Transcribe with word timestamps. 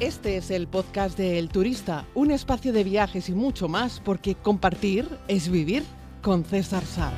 Este 0.00 0.36
es 0.36 0.52
el 0.52 0.68
podcast 0.68 1.18
de 1.18 1.40
El 1.40 1.48
Turista, 1.48 2.06
un 2.14 2.30
espacio 2.30 2.72
de 2.72 2.84
viajes 2.84 3.28
y 3.28 3.34
mucho 3.34 3.66
más, 3.66 3.98
porque 3.98 4.36
compartir 4.36 5.08
es 5.26 5.50
vivir 5.50 5.82
con 6.22 6.44
César 6.44 6.84
Sá. 6.84 7.12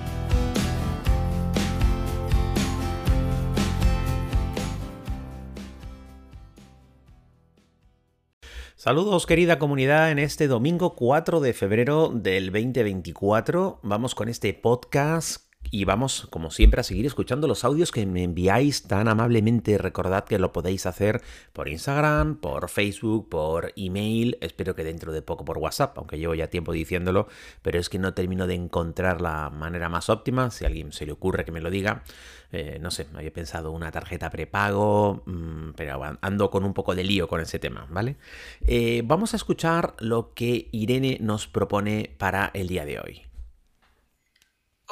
Saludos 8.76 9.26
querida 9.26 9.58
comunidad 9.58 10.10
en 10.10 10.18
este 10.18 10.48
domingo 10.48 10.94
4 10.94 11.40
de 11.40 11.52
febrero 11.52 12.08
del 12.08 12.46
2024. 12.46 13.80
Vamos 13.82 14.14
con 14.14 14.30
este 14.30 14.54
podcast 14.54 15.49
y 15.72 15.84
vamos, 15.84 16.26
como 16.30 16.50
siempre, 16.50 16.80
a 16.80 16.84
seguir 16.84 17.06
escuchando 17.06 17.46
los 17.46 17.64
audios 17.64 17.92
que 17.92 18.04
me 18.04 18.24
enviáis 18.24 18.82
tan 18.84 19.06
amablemente. 19.06 19.78
Recordad 19.78 20.24
que 20.24 20.38
lo 20.38 20.52
podéis 20.52 20.84
hacer 20.86 21.22
por 21.52 21.68
Instagram, 21.68 22.36
por 22.36 22.68
Facebook, 22.68 23.28
por 23.28 23.72
email. 23.76 24.36
Espero 24.40 24.74
que 24.74 24.82
dentro 24.82 25.12
de 25.12 25.22
poco 25.22 25.44
por 25.44 25.58
WhatsApp, 25.58 25.96
aunque 25.96 26.18
llevo 26.18 26.34
ya 26.34 26.48
tiempo 26.48 26.72
diciéndolo, 26.72 27.28
pero 27.62 27.78
es 27.78 27.88
que 27.88 28.00
no 28.00 28.14
termino 28.14 28.48
de 28.48 28.54
encontrar 28.54 29.20
la 29.20 29.48
manera 29.50 29.88
más 29.88 30.08
óptima. 30.08 30.50
Si 30.50 30.64
a 30.64 30.68
alguien 30.68 30.92
se 30.92 31.06
le 31.06 31.12
ocurre 31.12 31.44
que 31.44 31.52
me 31.52 31.60
lo 31.60 31.70
diga, 31.70 32.02
eh, 32.50 32.78
no 32.80 32.90
sé, 32.90 33.06
había 33.14 33.32
pensado 33.32 33.70
una 33.70 33.92
tarjeta 33.92 34.28
prepago, 34.30 35.22
mm, 35.26 35.70
pero 35.76 36.00
ando 36.20 36.50
con 36.50 36.64
un 36.64 36.74
poco 36.74 36.96
de 36.96 37.04
lío 37.04 37.28
con 37.28 37.40
ese 37.40 37.60
tema, 37.60 37.86
¿vale? 37.90 38.16
Eh, 38.62 39.02
vamos 39.04 39.34
a 39.34 39.36
escuchar 39.36 39.94
lo 40.00 40.34
que 40.34 40.68
Irene 40.72 41.18
nos 41.20 41.46
propone 41.46 42.16
para 42.18 42.50
el 42.54 42.66
día 42.66 42.84
de 42.84 42.98
hoy. 42.98 43.29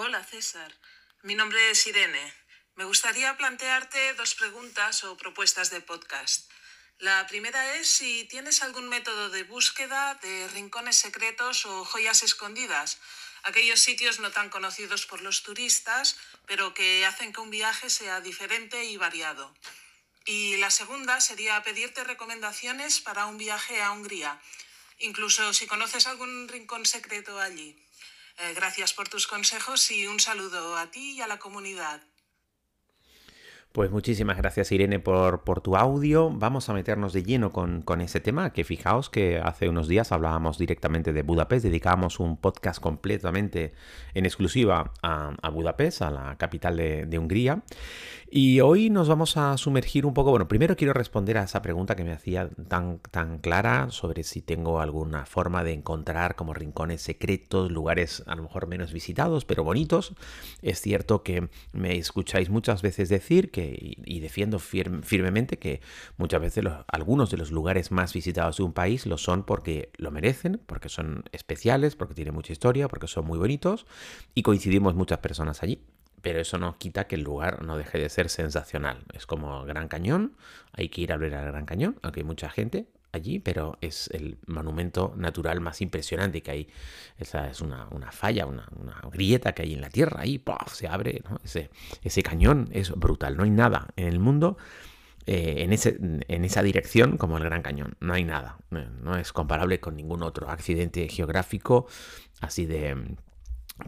Hola 0.01 0.23
César, 0.23 0.73
mi 1.23 1.35
nombre 1.35 1.71
es 1.71 1.85
Irene. 1.89 2.33
Me 2.77 2.85
gustaría 2.85 3.37
plantearte 3.37 4.15
dos 4.15 4.37
preguntas 4.37 5.03
o 5.03 5.17
propuestas 5.17 5.71
de 5.71 5.81
podcast. 5.81 6.49
La 6.99 7.27
primera 7.27 7.75
es 7.75 7.91
si 7.91 8.23
tienes 8.31 8.63
algún 8.63 8.89
método 8.89 9.29
de 9.29 9.43
búsqueda 9.43 10.15
de 10.23 10.47
rincones 10.55 10.95
secretos 10.95 11.67
o 11.67 11.85
joyas 11.85 12.23
escondidas, 12.23 13.01
aquellos 13.43 13.81
sitios 13.81 14.21
no 14.21 14.31
tan 14.31 14.51
conocidos 14.51 15.05
por 15.05 15.21
los 15.21 15.43
turistas, 15.43 16.17
pero 16.47 16.75
que 16.75 17.05
hacen 17.05 17.33
que 17.33 17.41
un 17.41 17.51
viaje 17.51 17.91
sea 17.91 18.21
diferente 18.21 18.85
y 18.85 18.97
variado. 18.97 19.53
Y 20.27 20.59
la 20.59 20.71
segunda 20.71 21.21
sería 21.21 21.61
pedirte 21.65 22.05
recomendaciones 22.05 23.01
para 23.01 23.27
un 23.27 23.37
viaje 23.37 23.83
a 23.83 23.91
Hungría, 23.91 24.41
incluso 24.99 25.53
si 25.53 25.67
conoces 25.67 26.07
algún 26.07 26.47
rincón 26.47 26.87
secreto 26.87 27.41
allí. 27.41 27.77
Eh, 28.41 28.55
gracias 28.55 28.93
por 28.93 29.09
tus 29.09 29.27
consejos 29.27 29.91
y 29.91 30.07
un 30.07 30.21
saludo 30.21 30.77
a 30.77 30.91
ti 30.91 31.17
y 31.17 31.21
a 31.21 31.27
la 31.27 31.39
comunidad. 31.39 32.01
Pues 33.73 33.91
muchísimas 33.91 34.39
gracias 34.39 34.73
Irene 34.73 34.99
por, 34.99 35.45
por, 35.45 35.61
tu 35.61 35.77
audio. 35.77 36.31
Vamos 36.31 36.69
a 36.69 36.73
meternos 36.73 37.13
de 37.13 37.23
lleno 37.23 37.53
con, 37.53 37.83
con, 37.83 38.01
ese 38.01 38.19
tema, 38.19 38.53
que 38.53 38.65
fijaos 38.65 39.11
que 39.11 39.39
hace 39.39 39.69
unos 39.69 39.89
días 39.89 40.11
hablábamos 40.11 40.57
directamente 40.57 41.13
de 41.13 41.23
Budapest, 41.23 41.65
dedicábamos 41.65 42.19
un 42.19 42.39
podcast 42.39 42.81
completamente 42.81 43.75
en 44.15 44.25
exclusiva 44.25 44.95
a, 45.03 45.35
a 45.43 45.51
Budapest, 45.51 46.03
a 46.03 46.11
la 46.11 46.39
capital 46.39 46.77
de, 46.77 47.07
de 47.07 47.19
Hungría. 47.19 47.63
Y 48.31 48.61
hoy 48.61 48.91
nos 48.91 49.09
vamos 49.09 49.39
a 49.39 49.57
sumergir 49.57 50.05
un 50.05 50.13
poco, 50.13 50.29
bueno, 50.29 50.49
primero 50.49 50.77
quiero 50.77 50.93
responder 50.93 51.39
a 51.39 51.45
esa 51.45 51.63
pregunta 51.63 51.97
que 51.97 52.05
me 52.05 52.13
hacía 52.13 52.51
tan, 52.69 52.99
tan 53.11 53.39
clara 53.39 53.89
sobre 53.91 54.23
si 54.23 54.43
tengo 54.43 54.83
alguna 54.83 55.25
forma 55.25 55.65
de 55.65 55.73
encontrar 55.73 56.37
como 56.37 56.53
rincones 56.53 57.01
secretos, 57.01 57.73
lugares 57.73 58.23
a 58.27 58.35
lo 58.35 58.43
mejor 58.43 58.67
menos 58.67 58.93
visitados, 58.93 59.47
pero 59.47 59.65
bonitos. 59.65 60.13
Es 60.61 60.83
cierto 60.83 61.23
que 61.23 61.49
me 61.73 61.97
escucháis 61.97 62.51
muchas 62.51 62.83
veces 62.83 63.09
decir 63.09 63.51
que, 63.51 63.75
y, 63.81 64.21
defiendo 64.21 64.59
firmemente 64.59 65.59
que 65.59 65.81
muchas 66.19 66.43
veces 66.43 66.65
algunos 66.87 67.31
de 67.31 67.39
los 67.39 67.51
lugares 67.51 67.91
más 67.93 68.13
visitados 68.13 68.59
de 68.59 68.63
un 68.63 68.75
país 68.75 69.07
lo 69.07 69.17
son 69.17 69.43
porque 69.43 69.91
lo 69.97 70.11
merecen, 70.11 70.61
porque 70.67 70.91
son 70.91 71.25
especiales, 71.33 71.97
porque 71.97 72.15
tienen 72.15 72.35
mucha 72.35 72.53
historia, 72.53 72.89
porque 72.89 73.07
son 73.07 73.25
muy 73.25 73.39
bonitos 73.39 73.87
y 74.35 74.43
coincidimos 74.43 74.95
muchas 74.95 75.19
personas 75.19 75.63
allí 75.63 75.81
pero 76.23 76.41
eso 76.41 76.59
no 76.59 76.79
quita 76.79 77.07
que 77.07 77.17
el 77.17 77.23
lugar 77.23 77.63
no 77.65 77.77
deje 77.77 77.99
de 77.99 78.09
ser 78.09 78.29
sensacional. 78.29 79.05
Es 79.13 79.27
como 79.27 79.65
Gran 79.65 79.89
Cañón, 79.89 80.37
hay 80.73 80.89
que 80.89 81.03
ir 81.03 81.13
a 81.13 81.17
ver 81.17 81.35
al 81.35 81.47
Gran 81.47 81.67
Cañón, 81.67 81.99
aunque 82.03 82.21
hay 82.21 82.25
mucha 82.25 82.51
gente 82.51 82.87
allí, 83.13 83.39
pero 83.39 83.79
es 83.81 84.09
el 84.13 84.39
monumento 84.47 85.15
natural 85.17 85.61
más 85.61 85.81
impresionante 85.81 86.43
que 86.43 86.51
hay. 86.51 86.69
Esa 87.19 87.49
es 87.51 87.61
una, 87.61 87.89
falla, 88.13 88.47
una, 88.47 88.67
grieta 89.11 89.53
que 89.53 89.63
hay 89.63 89.75
en 89.75 89.81
la 89.81 89.91
tierra, 89.91 90.21
ahí 90.21 90.43
se 90.73 90.89
abre, 90.89 91.23
ese, 91.45 91.71
ese 92.03 92.23
cañón 92.23 92.69
es 92.73 92.91
brutal, 92.93 93.37
no 93.37 93.45
hay 93.45 93.51
nada 93.51 93.89
en 93.97 94.09
el 94.09 94.19
mundo. 94.19 94.57
Eh, 95.27 95.63
en, 95.65 95.75
ese, 95.75 95.99
en 96.01 96.45
esa 96.47 96.63
dirección 96.63 97.19
como 97.19 97.37
el 97.37 97.45
Gran 97.45 97.61
Cañón. 97.61 97.97
No 98.01 98.15
hay 98.15 98.25
nada. 98.25 98.57
No 98.71 99.15
es 99.15 99.35
comparable 99.35 99.79
con 99.79 99.95
ningún 99.95 100.23
otro 100.23 100.49
accidente 100.49 101.07
geográfico 101.11 101.87
así 102.41 102.65
de, 102.65 102.97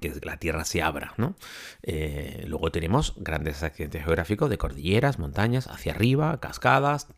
que 0.00 0.12
la 0.22 0.36
Tierra 0.36 0.64
se 0.64 0.82
abra, 0.82 1.14
¿no? 1.16 1.34
Eh, 1.82 2.44
luego 2.46 2.70
tenemos 2.70 3.14
grandes 3.16 3.62
accidentes 3.62 4.04
geográficos 4.04 4.48
de 4.48 4.58
cordilleras, 4.58 5.18
montañas, 5.18 5.66
hacia 5.66 5.92
arriba, 5.92 6.38
cascadas, 6.40 7.08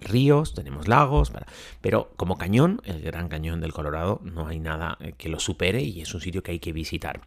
ríos, 0.00 0.54
tenemos 0.54 0.88
lagos, 0.88 1.32
pero 1.80 2.12
como 2.16 2.38
cañón, 2.38 2.80
el 2.84 3.02
Gran 3.02 3.28
Cañón 3.28 3.60
del 3.60 3.72
Colorado, 3.72 4.20
no 4.22 4.46
hay 4.46 4.60
nada 4.60 4.96
eh, 5.00 5.14
que 5.16 5.28
lo 5.28 5.40
supere 5.40 5.82
y 5.82 6.00
es 6.00 6.14
un 6.14 6.20
sitio 6.20 6.42
que 6.42 6.52
hay 6.52 6.58
que 6.60 6.72
visitar. 6.72 7.20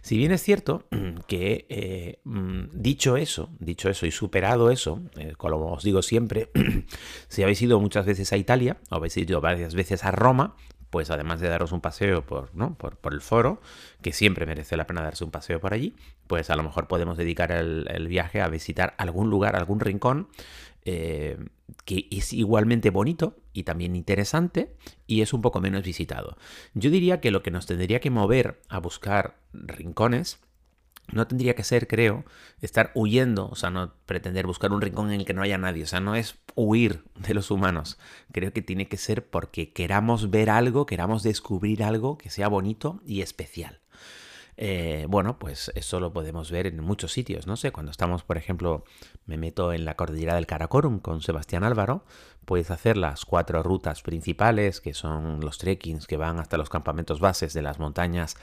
Si 0.00 0.16
bien 0.16 0.32
es 0.32 0.42
cierto 0.42 0.84
que 1.26 1.66
eh, 1.68 2.20
mm, 2.24 2.68
dicho 2.72 3.16
eso, 3.16 3.50
dicho 3.58 3.90
eso 3.90 4.06
y 4.06 4.10
superado 4.10 4.70
eso, 4.70 5.02
como 5.36 5.72
os 5.72 5.84
digo 5.84 6.02
siempre, 6.02 6.50
si 7.28 7.42
habéis 7.42 7.60
ido 7.62 7.80
muchas 7.80 8.06
veces 8.06 8.32
a 8.32 8.36
Italia 8.36 8.78
o 8.90 8.96
habéis 8.96 9.16
ido 9.16 9.40
varias 9.40 9.74
veces 9.74 10.04
a 10.04 10.10
Roma, 10.10 10.56
pues 10.96 11.10
además 11.10 11.40
de 11.40 11.50
daros 11.50 11.72
un 11.72 11.82
paseo 11.82 12.24
por, 12.24 12.54
¿no? 12.54 12.74
por, 12.78 12.96
el 13.12 13.20
foro, 13.20 13.60
que 14.00 14.14
siempre 14.14 14.46
merece 14.46 14.78
la 14.78 14.86
pena 14.86 15.02
darse 15.02 15.24
un 15.24 15.30
paseo 15.30 15.60
por 15.60 15.74
allí, 15.74 15.94
pues 16.26 16.48
a 16.48 16.56
lo 16.56 16.62
mejor 16.62 16.88
podemos 16.88 17.18
dedicar 17.18 17.52
el, 17.52 18.08
viaje 18.08 18.40
a 18.40 18.48
visitar 18.48 18.94
algún 18.96 19.28
lugar, 19.28 19.56
algún 19.56 19.78
rincón 19.78 20.28
eh, 20.86 21.36
que 21.84 22.08
es 22.10 22.32
igualmente 22.32 22.88
bonito 22.88 23.36
y 23.52 23.64
también 23.64 23.94
interesante 23.94 24.74
y 25.06 25.20
es 25.20 25.34
un 25.34 25.42
poco 25.42 25.60
menos 25.60 25.82
visitado. 25.82 26.38
Yo 26.72 26.88
diría 26.88 27.20
que 27.20 27.30
lo 27.30 27.42
que 27.42 27.50
nos 27.50 27.66
tendría 27.66 28.00
que 28.00 28.08
mover 28.08 28.62
a 28.70 28.78
buscar 28.78 29.36
rincones 29.52 30.38
no 31.12 31.26
tendría 31.26 31.54
que 31.54 31.64
ser, 31.64 31.86
creo, 31.86 32.24
estar 32.60 32.90
huyendo, 32.94 33.48
o 33.48 33.54
sea, 33.54 33.70
no 33.70 33.94
pretender 34.06 34.46
buscar 34.46 34.72
un 34.72 34.80
rincón 34.80 35.10
en 35.10 35.20
el 35.20 35.26
que 35.26 35.34
no 35.34 35.42
haya 35.42 35.58
nadie, 35.58 35.84
o 35.84 35.86
sea, 35.86 36.00
no 36.00 36.14
es 36.14 36.36
huir 36.54 37.04
de 37.16 37.34
los 37.34 37.50
humanos, 37.50 37.98
creo 38.32 38.52
que 38.52 38.62
tiene 38.62 38.88
que 38.88 38.96
ser 38.96 39.28
porque 39.28 39.72
queramos 39.72 40.30
ver 40.30 40.50
algo, 40.50 40.86
queramos 40.86 41.22
descubrir 41.22 41.82
algo 41.84 42.18
que 42.18 42.30
sea 42.30 42.48
bonito 42.48 43.00
y 43.06 43.20
especial. 43.20 43.80
Eh, 44.58 45.04
bueno, 45.10 45.38
pues 45.38 45.70
eso 45.74 46.00
lo 46.00 46.14
podemos 46.14 46.50
ver 46.50 46.66
en 46.66 46.80
muchos 46.80 47.12
sitios, 47.12 47.46
no 47.46 47.56
sé, 47.56 47.72
cuando 47.72 47.90
estamos, 47.90 48.24
por 48.24 48.38
ejemplo, 48.38 48.84
me 49.26 49.36
meto 49.36 49.72
en 49.72 49.84
la 49.84 49.96
cordillera 49.96 50.34
del 50.34 50.46
Karakorum 50.46 50.98
con 50.98 51.20
Sebastián 51.20 51.62
Álvaro, 51.62 52.06
puedes 52.46 52.70
hacer 52.70 52.96
las 52.96 53.26
cuatro 53.26 53.62
rutas 53.62 54.00
principales, 54.02 54.80
que 54.80 54.94
son 54.94 55.40
los 55.40 55.58
trekkings 55.58 56.06
que 56.06 56.16
van 56.16 56.38
hasta 56.38 56.56
los 56.56 56.70
campamentos 56.70 57.20
bases 57.20 57.52
de 57.52 57.60
las 57.60 57.78
montañas 57.78 58.36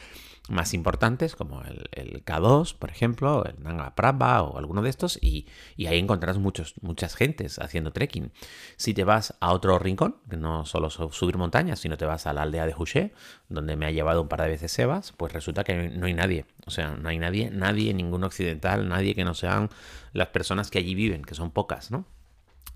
más 0.50 0.74
importantes, 0.74 1.36
como 1.36 1.62
el, 1.62 2.25
K2, 2.25 2.75
por 2.78 2.90
ejemplo, 2.90 3.46
el 3.46 3.63
Nanga 3.63 3.96
Prabha 3.96 4.44
o 4.44 4.58
alguno 4.58 4.81
de 4.81 4.90
estos, 4.90 5.18
y, 5.22 5.47
ahí 5.88 5.97
encontrarás 5.97 6.38
muchos, 6.38 6.75
muchas 6.81 7.16
gentes 7.16 7.59
haciendo 7.59 7.94
trekking. 7.94 8.34
Si 8.75 8.94
te 8.94 9.06
vas 9.06 9.36
a 9.40 9.53
otro 9.53 9.80
rincón, 9.80 10.18
que 10.30 10.36
no 10.36 10.66
solo 10.66 10.90
subir 10.90 11.38
montañas, 11.38 11.80
sino 11.80 11.97
te 11.97 12.06
vas 12.06 12.28
a 12.28 12.34
la 12.34 12.42
aldea 12.42 12.66
de 12.66 12.74
Juché, 12.74 13.13
donde 13.47 13.78
me 13.78 13.86
ha 13.86 13.92
llevado 13.92 14.22
un 14.22 14.28
par 14.28 14.42
de 14.42 14.50
veces 14.50 14.72
Sebas, 14.74 15.13
pues 15.13 15.31
resulta 15.31 15.63
que 15.63 15.90
no 15.90 16.08
hay 16.08 16.13
nadie. 16.13 16.46
O 16.66 16.72
sea, 16.72 16.90
no 16.90 17.08
hay 17.08 17.19
nadie, 17.19 17.50
nadie, 17.50 17.94
ningún 17.94 18.25
occidental, 18.25 18.90
nadie 18.90 19.16
que 19.16 19.24
no 19.24 19.34
sean 19.34 19.69
las 20.12 20.28
personas 20.28 20.69
que 20.69 20.80
allí 20.80 20.94
viven, 20.94 21.24
que 21.24 21.36
son 21.36 21.52
pocas, 21.52 21.90
¿no? 21.90 22.06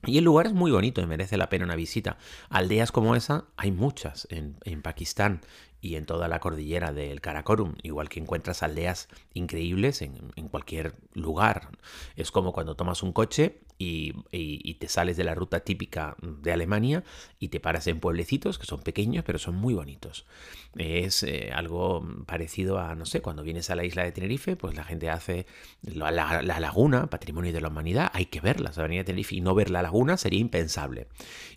Y 0.08 0.18
el 0.18 0.24
lugar 0.24 0.48
es 0.48 0.54
muy 0.54 0.72
bonito 0.72 1.02
y 1.02 1.06
merece 1.06 1.38
la 1.38 1.50
pena 1.50 1.66
una 1.66 1.76
visita. 1.76 2.18
Aldeas 2.50 2.92
como 2.92 3.16
esa 3.16 3.46
hay 3.58 3.72
muchas 3.72 4.28
en, 4.32 4.58
en 4.64 4.82
Pakistán 4.82 5.42
y 5.82 5.96
en 5.96 6.06
toda 6.06 6.28
la 6.28 6.40
cordillera 6.40 6.92
del 6.92 7.22
Karakorum, 7.22 7.76
igual 7.84 8.10
que 8.10 8.20
encuentras 8.20 8.64
aldeas 8.64 9.08
increíbles 9.34 10.02
en, 10.02 10.32
cualquier 10.50 10.96
lugar. 11.14 11.70
Es 12.16 12.32
como 12.32 12.52
cuando 12.52 12.76
tomas 12.76 13.04
un 13.04 13.14
coche 13.14 13.62
y, 13.78 14.14
te 14.80 14.88
sales 14.88 15.18
de 15.18 15.24
la 15.24 15.34
ruta 15.34 15.62
típica 15.62 16.16
de 16.22 16.52
Alemania 16.52 17.04
y 17.40 17.48
te 17.48 17.60
paras 17.60 17.88
en 17.88 18.00
pueblecitos 18.00 18.60
que 18.60 18.68
son 18.68 18.82
pequeños 18.82 19.24
pero 19.26 19.40
son 19.40 19.56
muy 19.56 19.74
bonitos. 19.74 20.26
Es 20.76 21.24
eh, 21.24 21.52
algo 21.54 22.08
parecido 22.26 22.78
a, 22.78 22.94
no 22.94 23.06
sé, 23.06 23.22
cuando 23.22 23.42
vienes 23.44 23.70
a 23.70 23.76
la 23.76 23.84
isla 23.84 24.04
de 24.04 24.12
Tenerife, 24.12 24.56
pues 24.56 24.76
la 24.76 24.84
gente 24.84 25.10
hace 25.10 25.48
la, 25.82 26.12
laguna, 26.42 27.08
patrimonio 27.08 27.52
de 27.52 27.62
la 27.62 27.70
humanidad, 27.70 28.12
hay 28.14 28.28
que 28.28 28.42
verla, 28.42 28.72
o 28.76 28.82
venir 28.82 29.02
a 29.02 29.06
Tenerife 29.06 29.36
y 29.36 29.42
no 29.42 29.56
ver 29.56 29.70
la 29.70 29.82
laguna 29.82 30.18
sería 30.18 30.40
impensable. 30.40 31.08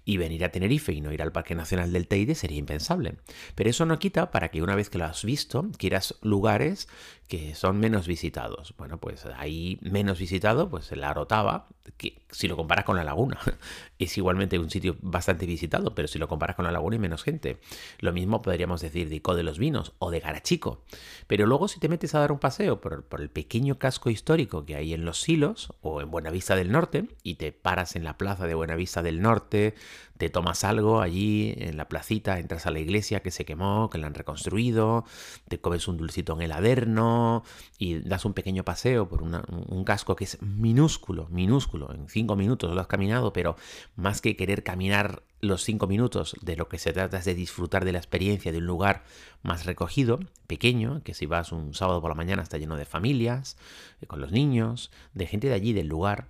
Y 0.04 0.16
venir 0.16 0.44
a 0.44 0.50
Tenerife 0.50 0.92
y 0.92 1.00
no 1.00 1.12
ir 1.12 1.22
al 1.22 1.32
Parque 1.32 1.54
Nacional 1.54 1.92
del 1.92 2.08
Teide 2.08 2.34
sería 2.34 2.58
impensable. 2.58 3.16
Pero 3.54 3.70
eso 3.70 3.84
no 3.84 3.98
quita 3.98 4.30
para 4.30 4.48
que 4.48 4.62
una 4.62 4.74
vez 4.74 4.88
que 4.88 4.98
lo 4.98 5.04
has 5.04 5.24
visto, 5.24 5.68
quieras 5.76 6.14
lugares 6.22 6.88
que 7.28 7.54
son 7.54 7.78
menos 7.78 8.08
visitados. 8.08 8.74
Bueno, 8.76 8.98
pues 8.98 9.24
ahí 9.36 9.78
menos 9.82 10.18
visitado, 10.18 10.68
pues 10.68 10.90
la 10.92 11.10
Arotava, 11.10 11.68
que 11.96 12.09
si 12.30 12.48
lo 12.48 12.56
comparas 12.56 12.84
con 12.84 12.96
la 12.96 13.04
laguna, 13.04 13.38
es 13.98 14.16
igualmente 14.16 14.58
un 14.58 14.70
sitio 14.70 14.96
bastante 15.00 15.46
visitado, 15.46 15.94
pero 15.94 16.08
si 16.08 16.18
lo 16.18 16.28
comparas 16.28 16.56
con 16.56 16.64
la 16.64 16.72
laguna 16.72 16.94
hay 16.94 17.00
menos 17.00 17.22
gente. 17.22 17.58
Lo 17.98 18.12
mismo 18.12 18.42
podríamos 18.42 18.80
decir 18.80 19.08
de 19.08 19.16
Ico 19.16 19.34
de 19.34 19.42
los 19.42 19.58
Vinos 19.58 19.92
o 19.98 20.10
de 20.10 20.20
Garachico. 20.20 20.82
Pero 21.26 21.46
luego 21.46 21.68
si 21.68 21.80
te 21.80 21.88
metes 21.88 22.14
a 22.14 22.20
dar 22.20 22.32
un 22.32 22.38
paseo 22.38 22.80
por, 22.80 23.04
por 23.04 23.20
el 23.20 23.30
pequeño 23.30 23.78
casco 23.78 24.10
histórico 24.10 24.64
que 24.64 24.76
hay 24.76 24.94
en 24.94 25.04
Los 25.04 25.20
Silos 25.20 25.72
o 25.80 26.00
en 26.00 26.10
Buenavista 26.10 26.56
del 26.56 26.72
Norte 26.72 27.08
y 27.22 27.34
te 27.34 27.52
paras 27.52 27.96
en 27.96 28.04
la 28.04 28.16
plaza 28.16 28.46
de 28.46 28.54
Buenavista 28.54 29.02
del 29.02 29.20
Norte, 29.20 29.74
te 30.20 30.28
tomas 30.28 30.64
algo 30.64 31.00
allí 31.00 31.54
en 31.56 31.78
la 31.78 31.88
placita, 31.88 32.38
entras 32.38 32.66
a 32.66 32.70
la 32.70 32.78
iglesia 32.78 33.20
que 33.20 33.30
se 33.30 33.46
quemó, 33.46 33.88
que 33.88 33.96
la 33.96 34.06
han 34.06 34.12
reconstruido, 34.12 35.06
te 35.48 35.58
comes 35.62 35.88
un 35.88 35.96
dulcito 35.96 36.34
en 36.34 36.42
el 36.42 36.52
aderno 36.52 37.42
y 37.78 38.00
das 38.00 38.26
un 38.26 38.34
pequeño 38.34 38.62
paseo 38.62 39.08
por 39.08 39.22
un 39.22 39.84
casco 39.84 40.16
que 40.16 40.24
es 40.24 40.42
minúsculo, 40.42 41.26
minúsculo, 41.30 41.94
en 41.94 42.06
cinco 42.10 42.36
minutos 42.36 42.74
lo 42.74 42.78
has 42.82 42.86
caminado, 42.86 43.32
pero 43.32 43.56
más 43.96 44.20
que 44.20 44.36
querer 44.36 44.62
caminar 44.62 45.22
los 45.40 45.64
cinco 45.64 45.86
minutos, 45.86 46.36
de 46.42 46.54
lo 46.54 46.68
que 46.68 46.76
se 46.76 46.92
trata 46.92 47.16
es 47.16 47.24
de 47.24 47.34
disfrutar 47.34 47.86
de 47.86 47.92
la 47.92 47.98
experiencia 47.98 48.52
de 48.52 48.58
un 48.58 48.66
lugar 48.66 49.04
más 49.42 49.64
recogido, 49.64 50.20
pequeño, 50.46 51.00
que 51.02 51.14
si 51.14 51.24
vas 51.24 51.50
un 51.50 51.72
sábado 51.72 52.02
por 52.02 52.10
la 52.10 52.14
mañana 52.14 52.42
está 52.42 52.58
lleno 52.58 52.76
de 52.76 52.84
familias, 52.84 53.56
eh, 54.02 54.06
con 54.06 54.20
los 54.20 54.32
niños, 54.32 54.90
de 55.14 55.26
gente 55.26 55.48
de 55.48 55.54
allí, 55.54 55.72
del 55.72 55.88
lugar 55.88 56.28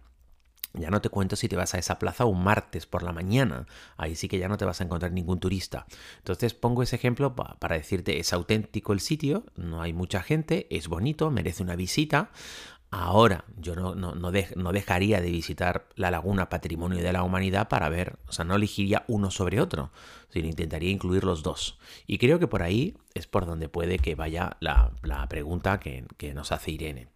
ya 0.74 0.90
no 0.90 1.00
te 1.00 1.08
cuento 1.08 1.36
si 1.36 1.48
te 1.48 1.56
vas 1.56 1.74
a 1.74 1.78
esa 1.78 1.98
plaza 1.98 2.24
un 2.24 2.42
martes 2.42 2.86
por 2.86 3.02
la 3.02 3.12
mañana. 3.12 3.66
Ahí 3.96 4.14
sí 4.14 4.28
que 4.28 4.38
ya 4.38 4.48
no 4.48 4.56
te 4.56 4.64
vas 4.64 4.80
a 4.80 4.84
encontrar 4.84 5.12
ningún 5.12 5.40
turista. 5.40 5.86
Entonces 6.18 6.54
pongo 6.54 6.82
ese 6.82 6.96
ejemplo 6.96 7.34
para 7.34 7.76
decirte, 7.76 8.18
es 8.18 8.32
auténtico 8.32 8.92
el 8.92 9.00
sitio, 9.00 9.44
no 9.56 9.82
hay 9.82 9.92
mucha 9.92 10.22
gente, 10.22 10.66
es 10.70 10.88
bonito, 10.88 11.30
merece 11.30 11.62
una 11.62 11.76
visita. 11.76 12.30
Ahora, 12.92 13.44
yo 13.56 13.76
no, 13.76 13.94
no, 13.94 14.32
dejaría 14.72 15.20
de 15.20 15.30
visitar 15.30 15.86
la 15.94 16.10
laguna 16.10 16.48
Patrimonio 16.48 17.00
de 17.00 17.12
la 17.12 17.22
Humanidad 17.22 17.68
para 17.68 17.88
ver, 17.88 18.18
o 18.26 18.32
sea, 18.32 18.44
no 18.44 18.56
elegiría 18.56 19.04
uno 19.06 19.30
sobre 19.30 19.60
otro, 19.60 19.92
sino 20.28 20.48
intentaría 20.48 20.90
incluir 20.90 21.22
los 21.22 21.44
dos. 21.44 21.78
Y 22.08 22.18
creo 22.18 22.40
que 22.40 22.48
por 22.48 22.64
ahí 22.64 22.96
es 23.14 23.28
por 23.28 23.46
donde 23.46 23.68
puede 23.68 24.00
que 24.00 24.16
vaya 24.16 24.56
la, 24.58 24.92
pregunta 25.28 25.78
que, 25.78 26.04
que, 26.16 26.34
nos 26.34 26.50
hace 26.50 26.72
Irene. 26.72 27.06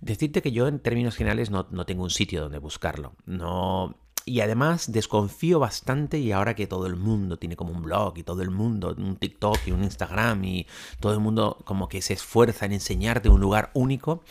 Decirte 0.00 0.40
que 0.40 0.52
yo 0.52 0.68
en 0.68 0.78
términos 0.78 1.16
generales 1.16 1.50
no, 1.50 1.64
tengo 1.84 2.04
un 2.04 2.10
sitio 2.10 2.42
donde 2.42 2.58
buscarlo. 2.58 3.14
No, 3.26 3.96
y 4.24 4.40
además 4.40 4.92
desconfío 4.92 5.58
bastante 5.58 6.18
y 6.18 6.30
ahora 6.30 6.54
que 6.54 6.68
todo 6.68 6.86
el 6.86 6.94
mundo 6.94 7.38
tiene 7.38 7.56
como 7.56 7.72
un 7.72 7.82
blog 7.82 8.18
y 8.18 8.22
todo 8.22 8.42
el 8.42 8.50
mundo 8.50 8.94
un 8.96 9.16
TikTok 9.16 9.58
y 9.66 9.72
un 9.72 9.82
Instagram 9.82 10.44
y 10.44 10.66
todo 11.00 11.12
el 11.14 11.18
mundo 11.18 11.58
como 11.64 11.88
que 11.88 12.02
se 12.02 12.12
esfuerza 12.12 12.66
en 12.66 12.74
enseñarte 12.74 13.28
un 13.30 13.40
lugar 13.40 13.70
único, 13.74 14.22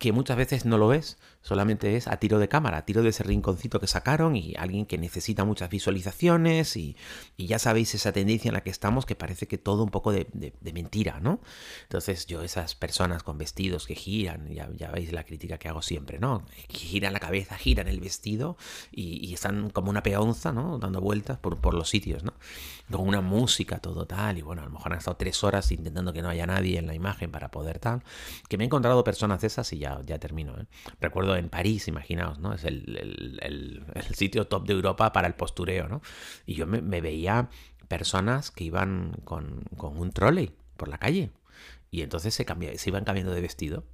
que 0.00 0.12
muchas 0.12 0.38
veces 0.38 0.64
no 0.64 0.78
lo 0.78 0.94
es, 0.94 1.18
solamente 1.42 1.96
es 1.96 2.08
a 2.08 2.16
tiro 2.18 2.38
de 2.38 2.48
cámara, 2.48 2.78
a 2.78 2.84
tiro 2.84 3.02
de 3.02 3.10
ese 3.10 3.22
rinconcito 3.22 3.80
que 3.80 3.86
sacaron 3.86 4.36
y 4.36 4.54
alguien 4.56 4.86
que 4.86 4.98
necesita 4.98 5.44
muchas 5.44 5.70
visualizaciones 5.70 6.76
y, 6.76 6.96
ya 7.38 7.58
sabéis 7.58 7.94
esa 7.94 8.12
tendencia 8.12 8.48
en 8.48 8.54
la 8.54 8.62
que 8.62 8.70
estamos 8.70 9.06
que 9.06 9.14
parece 9.14 9.48
que 9.48 9.58
todo 9.58 9.82
un 9.82 9.90
poco 9.90 10.12
de, 10.12 10.26
mentira, 10.72 11.20
¿no? 11.20 11.40
Entonces 11.82 12.26
yo 12.26 12.42
esas 12.42 12.74
personas 12.74 13.22
con 13.22 13.38
vestidos 13.38 13.86
que 13.86 13.94
giran, 13.94 14.48
ya, 14.48 14.68
ya, 14.76 14.90
veis 14.90 15.12
la 15.12 15.24
crítica 15.24 15.58
que 15.58 15.68
hago 15.68 15.82
siempre, 15.82 16.18
¿no? 16.18 16.44
Giran 16.68 17.12
la 17.12 17.20
cabeza, 17.20 17.56
giran 17.56 17.88
el 17.88 18.00
vestido 18.00 18.56
y, 18.92 19.32
están 19.34 19.70
como 19.70 19.90
una 19.90 20.02
peonza, 20.02 20.52
¿no? 20.52 20.78
Dando 20.78 21.00
vueltas 21.00 21.38
por, 21.38 21.58
por 21.58 21.74
los 21.74 21.88
sitios, 21.88 22.22
¿no? 22.24 22.34
Con 22.90 23.06
una 23.06 23.20
música, 23.20 23.78
todo 23.78 24.06
tal, 24.06 24.38
y 24.38 24.42
bueno, 24.42 24.62
a 24.62 24.64
lo 24.64 24.70
mejor 24.70 24.92
han 24.92 24.98
estado 24.98 25.16
tres 25.16 25.42
horas 25.44 25.70
intentando 25.72 26.12
que 26.12 26.22
no 26.22 26.28
haya 26.28 26.46
nadie 26.46 26.78
en 26.78 26.86
la 26.86 26.94
imagen 26.94 27.30
para 27.30 27.50
poder 27.50 27.78
tal, 27.78 28.02
que 28.48 28.58
me 28.58 28.64
he 28.64 28.66
encontrado 28.66 29.02
personas 29.04 29.40
de 29.40 29.46
esas 29.46 29.72
y 29.72 29.78
ya 29.78 29.90
ya, 30.04 30.18
termino. 30.18 30.58
¿eh? 30.58 30.66
Recuerdo 31.00 31.29
en 31.36 31.48
París, 31.48 31.88
imaginaos, 31.88 32.38
¿no? 32.38 32.52
Es 32.52 32.64
el, 32.64 33.84
sitio 34.14 34.46
top 34.46 34.66
de 34.66 34.74
Europa 34.74 35.12
para 35.12 35.26
el 35.26 35.34
postureo, 35.34 35.88
¿no? 35.88 36.02
Y 36.46 36.54
yo 36.54 36.66
me, 36.66 37.00
veía 37.00 37.48
personas 37.88 38.50
que 38.50 38.64
iban 38.64 39.12
con, 39.24 39.64
un 39.76 40.12
trolley 40.12 40.52
por 40.76 40.88
la 40.88 40.98
calle. 40.98 41.30
Y 41.90 42.02
entonces 42.02 42.34
se, 42.34 42.46
se 42.76 42.90
iban 42.90 43.04
cambiando 43.04 43.32
de 43.32 43.40
vestido. 43.40 43.84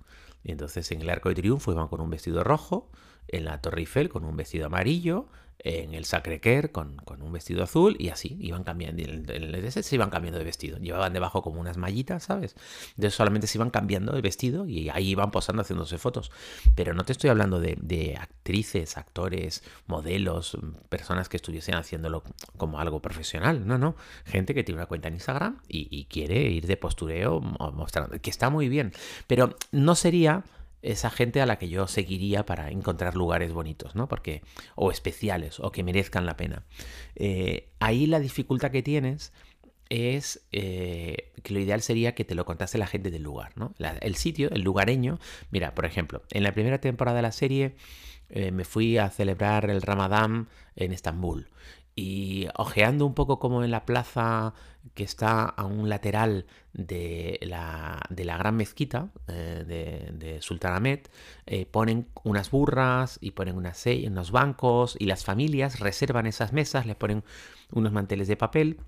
Y 0.45 0.53
entonces 0.53 0.91
en 0.93 1.01
el 1.01 1.11
Arco 1.11 1.29
de 1.29 1.35
Triunfo 1.35 1.73
iban 1.73 1.89
con 1.89 2.01
un 2.01 2.11
vestido 2.11 2.45
rojo, 2.45 2.91
en 3.29 3.45
la 3.45 3.61
Torre 3.61 3.81
Eiffel 3.81 4.09
con 4.09 4.25
un 4.25 4.37
vestido 4.37 4.67
amarillo, 4.67 5.29
en 5.59 5.95
el 5.95 6.05
Sacré-Cœur 6.05 6.71
con, 6.71 7.01
un 7.21 7.33
vestido 7.33 7.63
azul 7.63 7.97
y 7.99 8.11
así 8.11 8.37
iban 8.41 8.65
cambiando. 8.65 9.03
En 9.03 9.29
el 9.29 9.73
se 9.73 9.95
iban 9.95 10.11
cambiando 10.11 10.39
de 10.39 10.45
vestido. 10.45 10.79
Llevaban 10.79 11.13
debajo 11.13 11.43
como 11.43 11.61
unas 11.61 11.77
mallitas, 11.77 12.25
¿sabes? 12.25 12.55
Entonces 12.91 13.15
solamente 13.15 13.47
se 13.47 13.59
iban 13.59 13.71
cambiando 13.71 14.13
de 14.13 14.21
vestido 14.21 14.67
y 14.67 14.89
ahí 14.91 15.11
iban 15.11 15.31
posando 15.31 15.63
haciéndose 15.63 15.99
fotos. 15.99 16.31
Pero 16.75 16.95
no 16.95 17.05
te 17.05 17.13
estoy 17.13 17.31
hablando 17.31 17.61
de, 17.61 18.19
actrices, 18.21 18.97
actores, 18.97 19.63
modelos, 19.87 20.57
personas 20.89 21.29
que 21.29 21.37
estuviesen 21.37 21.75
haciéndolo 21.75 22.23
como 22.57 22.79
algo 22.79 23.01
profesional. 23.01 23.67
No, 23.67 23.79
no. 23.79 23.97
Gente 24.25 24.55
que 24.55 24.63
tiene 24.63 24.81
una 24.81 24.87
cuenta 24.87 25.09
en 25.09 25.15
Instagram 25.15 25.61
y, 25.69 25.89
y 25.91 26.05
quiere 26.05 26.43
ir 26.43 26.67
de 26.67 26.77
postureo 26.77 27.41
mostrando 27.41 28.21
que 28.21 28.31
está 28.31 28.51
muy 28.51 28.69
bien. 28.69 28.93
Pero 29.27 29.57
no 29.73 29.95
sería 29.95 30.45
esa 30.83 31.11
gente 31.11 31.41
a 31.41 31.47
la 31.47 31.59
que 31.59 31.69
yo 31.69 31.87
seguiría 31.89 32.47
para 32.47 32.71
encontrar 32.71 33.17
lugares 33.17 33.53
bonitos, 33.53 33.95
¿no? 33.95 34.09
Porque, 34.09 34.43
o 34.75 34.91
especiales, 34.91 35.61
o 35.61 35.73
que 35.73 35.83
merezcan 35.83 36.27
la 36.27 36.37
pena. 36.37 36.65
Eh, 37.15 37.71
ahí 37.81 38.07
la 38.07 38.21
dificultad 38.21 38.71
que 38.71 38.83
tienes 38.83 39.33
es 39.89 40.47
eh, 40.53 41.33
que 41.43 41.55
lo 41.55 41.61
ideal 41.61 41.81
sería 41.83 42.15
que 42.15 42.25
te 42.25 42.35
lo 42.35 42.45
contase 42.45 42.79
la 42.79 42.87
gente 42.87 43.11
del 43.11 43.23
lugar, 43.23 43.53
¿no? 43.57 43.75
el 43.79 44.17
sitio, 44.17 44.51
el 44.51 44.63
lugareño. 44.63 45.19
Mira, 45.51 45.75
por 45.75 45.87
ejemplo, 45.87 46.23
en 46.31 46.43
la 46.43 46.53
primera 46.53 46.81
temporada 46.81 47.17
de 47.17 47.23
la 47.23 47.33
serie 47.33 47.77
eh, 48.29 48.51
me 48.51 48.65
fui 48.65 48.99
a 48.99 49.11
celebrar 49.11 49.71
el 49.71 49.83
Ramadán 49.83 50.49
en 50.75 50.93
Estambul 50.93 51.49
y 51.97 52.47
ojeando 52.57 53.07
un 53.07 53.15
poco 53.15 53.39
como 53.39 53.65
en 53.65 53.71
la 53.71 53.87
plaza 53.87 54.53
que 54.95 55.03
está 55.03 55.45
a 55.45 55.65
un 55.65 55.89
lateral 55.89 56.47
de 56.75 57.41
la, 57.43 58.03
de 58.11 58.25
la 58.27 58.37
gran 58.37 58.55
mezquita 58.55 59.09
eh, 59.29 59.65
de, 59.67 60.13
de 60.13 60.41
eh, 61.47 61.67
ponen 61.67 62.09
unas 62.23 62.51
burras 62.51 63.19
y 63.23 63.31
ponen 63.31 63.57
unas, 63.57 63.85
unos 63.87 64.31
bancos 64.31 64.97
y 64.99 65.07
las 65.07 65.25
familias 65.25 65.81
reservan 65.81 66.27
esas 66.27 66.53
mesas, 66.53 66.85
les 66.85 66.97
ponen 66.97 67.25
unos 67.73 67.93
manteles 67.93 68.29
de 68.29 68.37
papel 68.37 68.79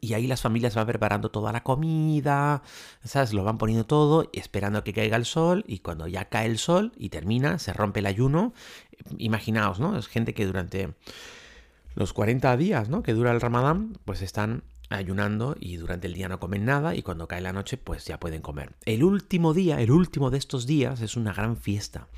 y 0.00 0.14
ahí 0.14 0.26
las 0.26 0.40
familias 0.40 0.74
van 0.74 0.86
preparando 0.86 1.30
toda 1.30 1.52
la 1.52 1.62
comida, 1.62 2.62
¿sabes? 3.04 3.32
Lo 3.32 3.44
van 3.44 3.58
poniendo 3.58 3.84
todo, 3.86 4.28
esperando 4.32 4.80
a 4.80 4.84
que 4.84 4.92
caiga 4.92 5.16
el 5.16 5.26
sol, 5.26 5.64
y 5.66 5.80
cuando 5.80 6.06
ya 6.06 6.30
cae 6.30 6.46
el 6.46 6.58
sol 6.58 6.92
y 6.96 7.10
termina, 7.10 7.58
se 7.58 7.72
rompe 7.74 8.00
el 8.00 8.06
ayuno. 8.06 8.54
Imaginaos, 9.18 9.80
¿no? 9.80 9.98
Es 9.98 10.08
gente 10.08 10.32
que 10.32 10.46
durante 10.46 10.94
los 11.94 12.12
40 12.12 12.56
días 12.56 12.88
¿no? 12.88 13.02
que 13.02 13.14
dura 13.14 13.32
el 13.32 13.40
ramadán, 13.40 13.98
pues 14.04 14.22
están 14.22 14.64
ayunando 14.90 15.56
y 15.58 15.76
durante 15.76 16.06
el 16.06 16.14
día 16.14 16.28
no 16.28 16.38
comen 16.38 16.64
nada 16.64 16.94
y 16.94 17.02
cuando 17.02 17.28
cae 17.28 17.40
la 17.40 17.52
noche 17.52 17.76
pues 17.76 18.04
ya 18.04 18.20
pueden 18.20 18.42
comer. 18.42 18.72
El 18.84 19.04
último 19.04 19.54
día, 19.54 19.80
el 19.80 19.90
último 19.90 20.30
de 20.30 20.38
estos 20.38 20.66
días 20.66 21.00
es 21.00 21.16
una 21.16 21.32
gran 21.32 21.56
fiesta. 21.56 22.08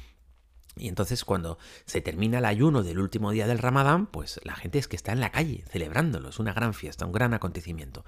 Y 0.77 0.89
entonces 0.89 1.25
cuando 1.25 1.59
se 1.85 2.01
termina 2.01 2.39
el 2.39 2.45
ayuno 2.45 2.83
del 2.83 2.99
último 2.99 3.31
día 3.31 3.47
del 3.47 3.59
Ramadán, 3.59 4.07
pues 4.07 4.41
la 4.43 4.57
gente 4.57 4.79
es 4.79 4.89
que 4.89 4.97
está 4.97 5.13
en 5.13 5.21
la 5.21 5.31
calle 5.31 5.65
celebrándolo, 5.69 6.31
es 6.31 6.39
una 6.39 6.53
gran 6.53 6.75
fiesta, 6.75 7.07
un 7.07 7.13
gran 7.13 7.33
acontecimiento. 7.33 8.05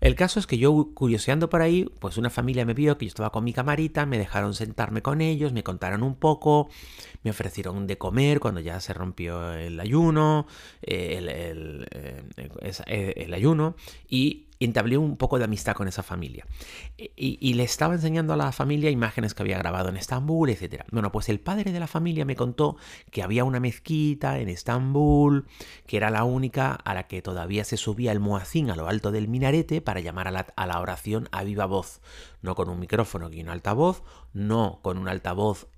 El 0.00 0.14
caso 0.14 0.38
es 0.38 0.46
que 0.46 0.58
yo 0.58 0.90
curioseando 0.94 1.48
por 1.48 1.62
ahí, 1.62 1.90
pues 1.98 2.16
una 2.16 2.30
familia 2.30 2.64
me 2.64 2.74
vio 2.74 2.96
que 2.96 3.06
yo 3.06 3.08
estaba 3.08 3.30
con 3.30 3.44
mi 3.44 3.52
camarita, 3.52 4.06
me 4.06 4.18
dejaron 4.18 4.54
sentarme 4.54 5.02
con 5.02 5.20
ellos, 5.20 5.52
me 5.52 5.64
contaron 5.64 6.02
un 6.02 6.14
poco, 6.14 6.68
me 7.24 7.30
ofrecieron 7.30 7.86
de 7.86 7.98
comer 7.98 8.38
cuando 8.38 8.60
ya 8.60 8.78
se 8.80 8.92
rompió 8.92 9.54
el 9.54 9.80
ayuno, 9.80 10.46
eh, 10.82 11.16
el, 11.18 11.88
eh, 11.90 13.14
el 13.16 13.34
ayuno, 13.34 13.74
y 14.08 14.45
entablé 14.60 14.98
un 14.98 15.16
poco 15.16 15.38
de 15.38 15.44
amistad 15.44 15.74
con 15.74 15.88
esa 15.88 16.02
familia. 16.02 16.46
Y, 16.96 17.54
le 17.54 17.62
estaba 17.62 17.94
enseñando 17.94 18.32
a 18.32 18.36
la 18.36 18.52
familia 18.52 18.90
imágenes 18.90 19.34
que 19.34 19.42
había 19.42 19.58
grabado 19.58 19.88
en 19.88 19.96
Estambul, 19.96 20.50
etc. 20.50 20.84
Bueno, 20.90 21.12
pues 21.12 21.28
el 21.28 21.40
padre 21.40 21.72
de 21.72 21.80
la 21.80 21.86
familia 21.86 22.24
me 22.24 22.36
contó 22.36 22.76
que 23.10 23.22
había 23.22 23.44
una 23.44 23.60
mezquita 23.60 24.38
en 24.38 24.48
Estambul, 24.48 25.46
que 25.86 25.96
era 25.96 26.10
la 26.10 26.24
única 26.24 26.72
a 26.72 26.94
la 26.94 27.06
que 27.06 27.22
todavía 27.22 27.64
se 27.64 27.76
subía 27.76 28.12
el 28.12 28.20
muacín 28.20 28.70
a 28.70 28.76
lo 28.76 28.88
alto 28.88 29.12
del 29.12 29.28
minarete 29.28 29.80
para 29.80 30.00
llamar 30.00 30.28
a 30.28 30.30
la, 30.30 30.46
a 30.56 30.66
la 30.66 30.80
oración 30.80 31.28
a 31.32 31.44
viva 31.44 31.66
voz. 31.66 32.00
No 32.42 32.54
con 32.54 32.68
un 32.68 32.78
micrófono 32.78 33.30
y 33.30 33.40
un 33.40 33.48
altavoz, 33.48 34.02
no 34.32 34.80
con 34.82 34.98
un 34.98 35.08
altavoz 35.08 35.68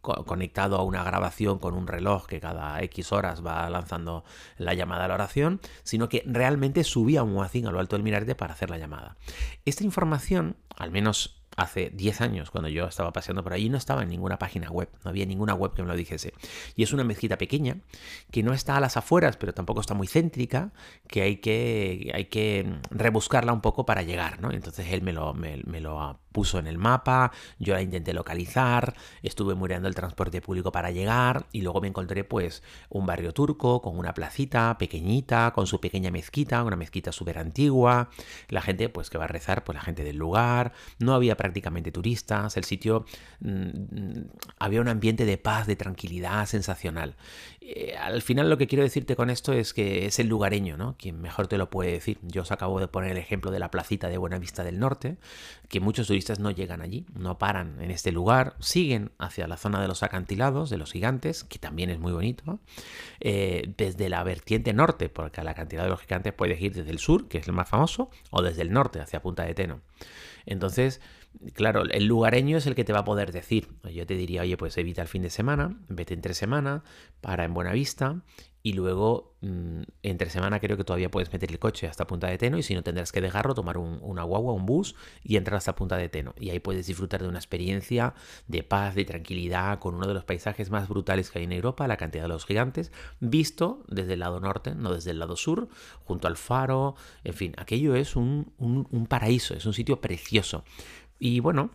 conectado 0.00 0.76
a 0.76 0.82
una 0.82 1.04
grabación 1.04 1.58
con 1.58 1.74
un 1.74 1.86
reloj 1.86 2.26
que 2.26 2.40
cada 2.40 2.80
X 2.82 3.12
horas 3.12 3.44
va 3.44 3.68
lanzando 3.70 4.24
la 4.56 4.74
llamada 4.74 5.04
a 5.04 5.08
la 5.08 5.14
oración, 5.14 5.60
sino 5.82 6.08
que 6.08 6.22
realmente 6.26 6.84
subía 6.84 7.22
un 7.22 7.32
muacín 7.32 7.66
a 7.66 7.70
lo 7.70 7.80
alto 7.80 7.96
del 7.96 8.02
minarete 8.02 8.34
para 8.34 8.54
hacer 8.54 8.70
la 8.70 8.78
llamada. 8.78 9.16
Esta 9.64 9.84
información, 9.84 10.56
al 10.76 10.90
menos 10.90 11.40
hace 11.56 11.90
10 11.90 12.20
años, 12.20 12.50
cuando 12.50 12.68
yo 12.68 12.86
estaba 12.86 13.12
paseando 13.12 13.42
por 13.42 13.52
allí, 13.52 13.68
no 13.68 13.76
estaba 13.76 14.02
en 14.02 14.08
ninguna 14.08 14.38
página 14.38 14.70
web, 14.70 14.88
no 15.04 15.10
había 15.10 15.26
ninguna 15.26 15.54
web 15.54 15.74
que 15.74 15.82
me 15.82 15.88
lo 15.88 15.96
dijese. 15.96 16.32
Y 16.76 16.82
es 16.82 16.92
una 16.92 17.04
mezquita 17.04 17.38
pequeña, 17.38 17.78
que 18.30 18.42
no 18.42 18.52
está 18.52 18.76
a 18.76 18.80
las 18.80 18.96
afueras, 18.96 19.36
pero 19.36 19.52
tampoco 19.52 19.80
está 19.80 19.94
muy 19.94 20.06
céntrica, 20.06 20.72
que 21.06 21.22
hay 21.22 21.36
que, 21.36 22.10
hay 22.14 22.26
que 22.26 22.78
rebuscarla 22.90 23.52
un 23.52 23.60
poco 23.60 23.84
para 23.84 24.02
llegar, 24.02 24.40
¿no? 24.40 24.50
Entonces 24.50 24.86
él 24.90 25.02
me 25.02 25.12
lo, 25.12 25.34
me, 25.34 25.60
me 25.64 25.80
lo 25.80 26.00
puso 26.32 26.58
en 26.58 26.66
el 26.66 26.78
mapa, 26.78 27.32
yo 27.58 27.74
la 27.74 27.82
intenté 27.82 28.12
localizar, 28.12 28.94
estuve 29.22 29.54
muriendo 29.54 29.88
el 29.88 29.94
transporte 29.94 30.40
público 30.40 30.72
para 30.72 30.90
llegar 30.90 31.46
y 31.52 31.62
luego 31.62 31.80
me 31.80 31.88
encontré 31.88 32.24
pues 32.24 32.62
un 32.88 33.06
barrio 33.06 33.32
turco 33.32 33.82
con 33.82 33.98
una 33.98 34.14
placita 34.14 34.76
pequeñita, 34.78 35.52
con 35.52 35.66
su 35.66 35.80
pequeña 35.80 36.10
mezquita, 36.10 36.62
una 36.62 36.76
mezquita 36.76 37.12
súper 37.12 37.38
antigua, 37.38 38.10
la 38.48 38.62
gente 38.62 38.88
pues 38.88 39.10
que 39.10 39.18
va 39.18 39.24
a 39.24 39.28
rezar, 39.28 39.64
pues 39.64 39.76
la 39.76 39.82
gente 39.82 40.04
del 40.04 40.16
lugar, 40.16 40.72
no 40.98 41.14
había 41.14 41.36
prácticamente 41.36 41.92
turistas, 41.92 42.56
el 42.56 42.64
sitio 42.64 43.04
mmm, 43.40 44.22
había 44.60 44.82
un 44.82 44.88
ambiente 44.88 45.24
de 45.24 45.38
paz, 45.38 45.66
de 45.66 45.74
tranquilidad 45.74 46.44
sensacional. 46.44 47.16
Eh, 47.62 47.96
al 47.96 48.20
final 48.20 48.50
lo 48.50 48.58
que 48.58 48.66
quiero 48.66 48.84
decirte 48.84 49.16
con 49.16 49.30
esto 49.30 49.54
es 49.54 49.72
que 49.72 50.04
es 50.04 50.18
el 50.18 50.28
lugareño, 50.28 50.76
¿no? 50.76 50.96
Quien 50.98 51.20
mejor 51.20 51.48
te 51.48 51.56
lo 51.56 51.70
puede 51.70 51.92
decir. 51.92 52.18
Yo 52.22 52.42
os 52.42 52.52
acabo 52.52 52.78
de 52.78 52.86
poner 52.86 53.12
el 53.12 53.16
ejemplo 53.16 53.50
de 53.50 53.58
la 53.58 53.70
placita 53.70 54.08
de 54.08 54.18
Buenavista 54.18 54.62
del 54.62 54.78
Norte, 54.78 55.16
que 55.70 55.80
muchos 55.80 56.08
turistas 56.08 56.40
no 56.40 56.50
llegan 56.50 56.82
allí, 56.82 57.06
no 57.14 57.38
paran 57.38 57.80
en 57.80 57.90
este 57.90 58.12
lugar, 58.12 58.54
siguen 58.60 59.12
hacia 59.18 59.48
la 59.48 59.56
zona 59.56 59.80
de 59.80 59.88
los 59.88 60.02
acantilados, 60.02 60.68
de 60.68 60.76
los 60.76 60.92
gigantes, 60.92 61.42
que 61.42 61.58
también 61.58 61.88
es 61.88 61.98
muy 61.98 62.12
bonito, 62.12 62.60
eh, 63.20 63.72
desde 63.78 64.10
la 64.10 64.22
vertiente 64.24 64.74
norte, 64.74 65.08
porque 65.08 65.40
al 65.40 65.48
acantilado 65.48 65.86
de 65.86 65.92
los 65.92 66.02
gigantes 66.02 66.34
puedes 66.34 66.60
ir 66.60 66.74
desde 66.74 66.90
el 66.90 66.98
sur, 66.98 67.28
que 67.28 67.38
es 67.38 67.48
el 67.48 67.54
más 67.54 67.68
famoso, 67.68 68.10
o 68.30 68.42
desde 68.42 68.60
el 68.60 68.72
norte, 68.72 69.00
hacia 69.00 69.22
Punta 69.22 69.44
de 69.44 69.54
Teno. 69.54 69.80
Entonces, 70.44 71.00
claro, 71.54 71.82
el 71.82 72.06
lugareño 72.06 72.58
es 72.58 72.66
el 72.66 72.74
que 72.74 72.84
te 72.84 72.92
va 72.92 73.00
a 73.00 73.04
poder 73.04 73.32
decir. 73.32 73.68
Yo 73.92 74.06
te 74.06 74.14
diría, 74.14 74.42
oye, 74.42 74.56
pues 74.56 74.76
evita 74.78 75.02
el 75.02 75.08
fin 75.08 75.22
de 75.22 75.30
semana, 75.30 75.78
vete 75.88 76.14
entre 76.14 76.34
semana, 76.34 76.82
para 77.20 77.44
en 77.44 77.54
Buena 77.54 77.72
Vista 77.72 78.22
y 78.62 78.74
luego 78.74 79.36
mmm, 79.40 79.82
entre 80.02 80.28
semana 80.28 80.60
creo 80.60 80.76
que 80.76 80.84
todavía 80.84 81.10
puedes 81.10 81.32
meter 81.32 81.50
el 81.50 81.58
coche 81.58 81.86
hasta 81.86 82.06
Punta 82.06 82.26
de 82.26 82.36
Teno 82.36 82.58
y 82.58 82.62
si 82.62 82.74
no 82.74 82.82
tendrás 82.82 83.10
que 83.10 83.20
dejarlo, 83.20 83.54
tomar 83.54 83.78
un, 83.78 83.98
una 84.02 84.22
guagua, 84.22 84.52
un 84.52 84.66
bus 84.66 84.94
y 85.22 85.36
entrar 85.36 85.56
hasta 85.56 85.74
Punta 85.74 85.96
de 85.96 86.08
Teno. 86.08 86.34
Y 86.38 86.50
ahí 86.50 86.60
puedes 86.60 86.86
disfrutar 86.86 87.22
de 87.22 87.28
una 87.28 87.38
experiencia 87.38 88.14
de 88.48 88.62
paz, 88.62 88.94
de 88.94 89.04
tranquilidad, 89.04 89.78
con 89.78 89.94
uno 89.94 90.06
de 90.06 90.14
los 90.14 90.24
paisajes 90.24 90.70
más 90.70 90.88
brutales 90.88 91.30
que 91.30 91.38
hay 91.38 91.46
en 91.46 91.52
Europa, 91.52 91.88
la 91.88 91.96
cantidad 91.96 92.24
de 92.24 92.28
los 92.28 92.44
gigantes, 92.44 92.92
visto 93.20 93.82
desde 93.88 94.14
el 94.14 94.20
lado 94.20 94.40
norte, 94.40 94.74
no 94.74 94.92
desde 94.92 95.12
el 95.12 95.18
lado 95.18 95.36
sur, 95.36 95.68
junto 96.04 96.28
al 96.28 96.36
faro, 96.36 96.96
en 97.24 97.34
fin, 97.34 97.54
aquello 97.56 97.94
es 97.94 98.14
un 98.14 99.06
paraíso, 99.08 99.54
es 99.54 99.64
un 99.64 99.72
sitio 99.72 100.00
precioso. 100.00 100.64
Y 101.20 101.38
bueno, 101.38 101.70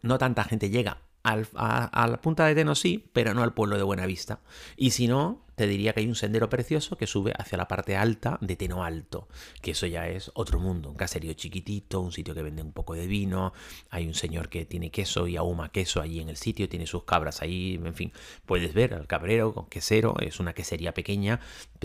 no 0.00 0.16
tanta 0.16 0.44
gente 0.44 0.70
llega. 0.70 1.02
Al, 1.22 1.46
a, 1.54 2.08
la 2.08 2.20
punta 2.20 2.46
de 2.46 2.54
Teno 2.54 2.74
sí, 2.74 3.10
pero 3.12 3.32
no 3.32 3.44
al 3.44 3.54
pueblo 3.54 3.76
de 3.76 3.84
Buenavista. 3.84 4.40
Y 4.76 4.90
si 4.90 5.06
no, 5.06 5.44
te 5.54 5.66
diría 5.66 5.92
que 5.92 6.00
hay 6.00 6.08
un 6.08 6.14
sendero 6.14 6.48
precioso 6.48 6.96
que 6.96 7.06
sube 7.06 7.32
hacia 7.38 7.58
la 7.58 7.68
parte 7.68 7.96
alta 7.96 8.38
de 8.40 8.56
Teno 8.56 8.84
Alto, 8.84 9.28
que 9.60 9.72
eso 9.72 9.86
ya 9.86 10.08
es 10.08 10.30
otro 10.34 10.58
mundo, 10.58 10.90
un 10.90 10.96
caserío 10.96 11.32
chiquitito, 11.34 12.00
un 12.00 12.10
sitio 12.10 12.34
que 12.34 12.42
vende 12.42 12.62
un 12.62 12.72
poco 12.72 12.94
de 12.94 13.06
vino, 13.06 13.52
hay 13.90 14.06
un 14.06 14.14
señor 14.14 14.48
que 14.48 14.64
tiene 14.64 14.90
queso 14.90 15.28
y 15.28 15.36
ahuma 15.36 15.70
queso 15.70 16.00
allí 16.00 16.20
en 16.20 16.28
el 16.28 16.36
sitio, 16.36 16.68
tiene 16.68 16.86
sus 16.86 17.04
cabras 17.04 17.42
ahí, 17.42 17.80
en 17.84 17.94
fin, 17.94 18.12
puedes 18.46 18.74
ver 18.74 18.94
al 18.94 19.06
cabrero 19.06 19.54
con 19.54 19.66
quesero, 19.66 20.16
es 20.20 20.40
una 20.40 20.54
quesería 20.54 20.94
pequeña, 20.94 21.38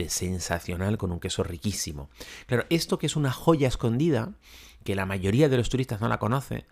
sensacional, 0.08 0.98
con 0.98 1.12
un 1.12 1.20
queso 1.20 1.44
riquísimo. 1.44 2.10
Claro, 2.46 2.66
esto 2.70 2.98
que 2.98 3.08
es 3.08 3.16
una 3.16 3.32
joya 3.32 3.68
escondida, 3.68 4.34
que 4.88 4.96
la 4.96 5.06
mayoría 5.06 5.50
de 5.50 5.58
los 5.58 5.68
turistas 5.68 6.00
no 6.00 6.08
la 6.08 6.18
conoce, 6.18 6.64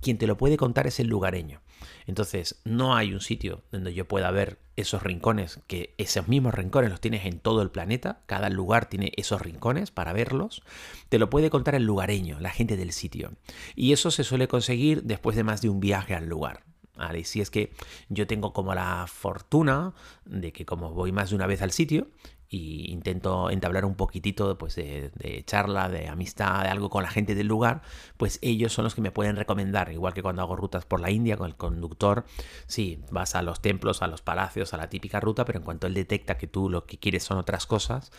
quien 0.00 0.18
te 0.18 0.28
lo 0.28 0.36
puede 0.36 0.56
contar 0.56 0.86
es 0.86 1.00
el 1.00 1.08
lugareño. 1.08 1.62
Entonces, 2.06 2.60
no 2.62 2.94
hay 2.94 3.12
un 3.12 3.20
sitio 3.20 3.64
donde 3.72 3.92
yo 3.92 4.06
pueda 4.06 4.30
ver 4.30 4.60
esos 4.76 5.02
rincones, 5.02 5.58
que 5.66 5.92
esos 5.98 6.28
mismos 6.28 6.54
rincones 6.54 6.90
los 6.90 7.00
tienes 7.00 7.26
en 7.26 7.40
todo 7.40 7.62
el 7.62 7.72
planeta, 7.72 8.20
cada 8.26 8.50
lugar 8.50 8.88
tiene 8.88 9.10
esos 9.16 9.42
rincones 9.42 9.90
para 9.90 10.12
verlos, 10.12 10.62
te 11.08 11.18
lo 11.18 11.28
puede 11.28 11.50
contar 11.50 11.74
el 11.74 11.82
lugareño, 11.82 12.38
la 12.38 12.50
gente 12.50 12.76
del 12.76 12.92
sitio. 12.92 13.32
Y 13.74 13.92
eso 13.92 14.12
se 14.12 14.22
suele 14.22 14.46
conseguir 14.46 15.02
después 15.02 15.34
de 15.34 15.42
más 15.42 15.60
de 15.60 15.68
un 15.68 15.80
viaje 15.80 16.14
al 16.14 16.28
lugar. 16.28 16.62
¿Vale? 16.96 17.24
Si 17.24 17.40
es 17.40 17.50
que 17.50 17.72
yo 18.08 18.28
tengo 18.28 18.52
como 18.52 18.76
la 18.76 19.06
fortuna 19.08 19.92
de 20.24 20.52
que 20.52 20.64
como 20.64 20.94
voy 20.94 21.10
más 21.10 21.30
de 21.30 21.36
una 21.36 21.48
vez 21.48 21.60
al 21.62 21.72
sitio, 21.72 22.06
y 22.48 22.90
intento 22.90 23.50
entablar 23.50 23.84
un 23.84 23.94
poquitito 23.94 24.56
pues, 24.58 24.76
de, 24.76 25.42
charla, 25.46 25.88
de 25.88 26.08
amistad, 26.08 26.62
de 26.62 26.68
algo 26.68 26.90
con 26.90 27.02
la 27.02 27.10
gente 27.10 27.34
del 27.34 27.46
lugar, 27.46 27.82
pues 28.16 28.38
ellos 28.42 28.72
son 28.72 28.84
los 28.84 28.94
que 28.94 29.00
me 29.00 29.10
pueden 29.10 29.36
recomendar, 29.36 29.92
igual 29.92 30.14
que 30.14 30.22
cuando 30.22 30.42
hago 30.42 30.56
rutas 30.56 30.84
por 30.84 31.00
la 31.00 31.10
India 31.10 31.36
con 31.36 31.48
el 31.48 31.56
conductor, 31.56 32.24
sí, 32.66 33.00
vas 33.10 33.34
a 33.34 33.42
los 33.42 33.60
templos, 33.60 34.02
a 34.02 34.06
los 34.06 34.22
palacios, 34.22 34.74
a 34.74 34.76
la 34.76 34.88
típica 34.88 35.20
ruta, 35.20 35.44
pero 35.44 35.58
en 35.58 35.64
cuanto 35.64 35.86
él 35.86 35.94
detecta 35.94 36.38
que 36.38 36.46
tú 36.46 36.70
lo 36.70 36.86
que 36.86 36.98
quieres 36.98 37.24
son 37.24 37.38
otras 37.38 37.66
cosas, 37.66 38.12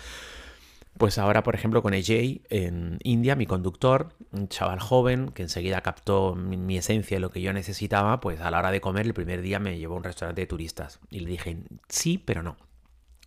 pues 0.97 1.19
ahora, 1.19 1.43
por 1.43 1.53
ejemplo, 1.53 1.83
con 1.83 1.93
AJ 1.93 2.41
en 2.49 2.97
India, 3.03 3.35
mi 3.35 3.45
conductor, 3.45 4.13
un 4.31 4.47
chaval 4.47 4.79
joven 4.79 5.29
que 5.29 5.43
enseguida 5.43 5.81
captó 5.81 6.33
mi, 6.35 6.57
mi, 6.57 6.77
esencia 6.77 7.17
y 7.17 7.19
lo 7.19 7.29
que 7.29 7.41
yo 7.41 7.53
necesitaba, 7.53 8.19
pues 8.19 8.41
a 8.41 8.49
la 8.49 8.59
hora 8.59 8.71
de 8.71 8.81
comer 8.81 9.05
el 9.05 9.13
primer 9.13 9.41
día 9.41 9.59
me 9.59 9.77
llevó 9.77 9.93
a 9.93 9.97
un 9.97 10.03
restaurante 10.03 10.41
de 10.41 10.47
turistas 10.47 10.99
y 11.11 11.19
le 11.19 11.29
dije, 11.29 11.57
sí, 11.87 12.17
pero 12.17 12.41
no. 12.41 12.57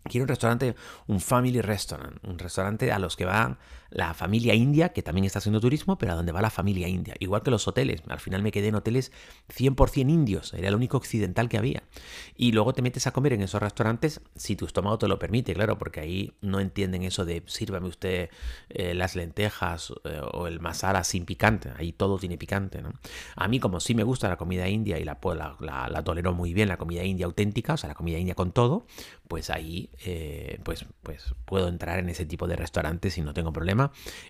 Quiero 0.04 0.24
un 0.24 0.28
restaurante, 0.28 0.74
un 1.08 1.20
family 1.20 1.60
restaurant, 1.60 2.18
un 2.22 2.38
restaurante 2.38 2.90
a 2.90 2.98
los 2.98 3.16
que 3.16 3.24
va 3.24 3.58
la 3.90 4.14
familia 4.14 4.54
india, 4.54 4.90
que 4.90 5.02
también 5.02 5.24
está 5.24 5.40
haciendo 5.40 5.60
turismo, 5.60 5.98
pero 5.98 6.12
a 6.12 6.14
donde 6.14 6.32
va 6.32 6.40
la 6.40 6.50
familia 6.50 6.88
india. 6.88 7.14
Igual 7.18 7.42
que 7.42 7.50
los 7.50 7.66
hoteles. 7.66 8.02
Al 8.08 8.20
final 8.20 8.42
me 8.42 8.52
quedé 8.52 8.68
en 8.68 8.76
hoteles 8.76 9.12
100% 9.54 10.10
indios, 10.10 10.54
era 10.54 10.68
el 10.68 10.74
único 10.74 10.96
occidental 10.96 11.48
que 11.48 11.58
había. 11.58 11.82
Y 12.36 12.52
luego 12.52 12.72
te 12.72 12.82
metes 12.82 13.06
a 13.06 13.12
comer 13.12 13.32
en 13.32 13.42
esos 13.42 13.60
restaurantes 13.60 14.20
si 14.36 14.56
tu 14.56 14.64
estómago 14.64 14.98
te 14.98 15.08
lo 15.08 15.18
permite, 15.18 15.54
claro, 15.54 15.76
porque 15.76 16.00
ahí 16.00 16.32
no 16.40 16.60
entienden 16.60 17.02
eso 17.02 17.24
de 17.24 17.42
sírvame 17.46 17.88
usted 17.88 18.30
eh, 18.68 18.94
las 18.94 19.16
lentejas 19.16 19.92
eh, 20.04 20.20
o 20.32 20.46
el 20.46 20.60
masala 20.60 21.02
sin 21.02 21.24
picante. 21.24 21.70
Ahí 21.76 21.92
todo 21.92 22.18
tiene 22.18 22.38
picante, 22.38 22.82
¿no? 22.82 22.92
A 23.34 23.48
mí, 23.48 23.58
como 23.58 23.80
sí 23.80 23.94
me 23.94 24.04
gusta 24.04 24.28
la 24.28 24.36
comida 24.36 24.68
india 24.68 24.98
y 24.98 25.04
la, 25.04 25.20
pues, 25.20 25.38
la, 25.38 26.02
tolero 26.04 26.32
muy 26.32 26.54
bien, 26.54 26.68
la 26.68 26.76
comida 26.76 27.02
india 27.02 27.26
auténtica, 27.26 27.74
o 27.74 27.76
sea, 27.76 27.88
la 27.88 27.94
comida 27.94 28.18
india 28.18 28.34
con 28.34 28.52
todo, 28.52 28.86
pues 29.28 29.50
ahí 29.50 29.90
eh, 30.04 30.60
pues, 30.64 30.86
pues 31.02 31.34
puedo 31.44 31.68
entrar 31.68 31.98
en 31.98 32.08
ese 32.08 32.24
tipo 32.24 32.46
de 32.46 32.56
restaurantes 32.56 33.18
y 33.18 33.22
no 33.22 33.34
tengo 33.34 33.52
problema 33.52 33.79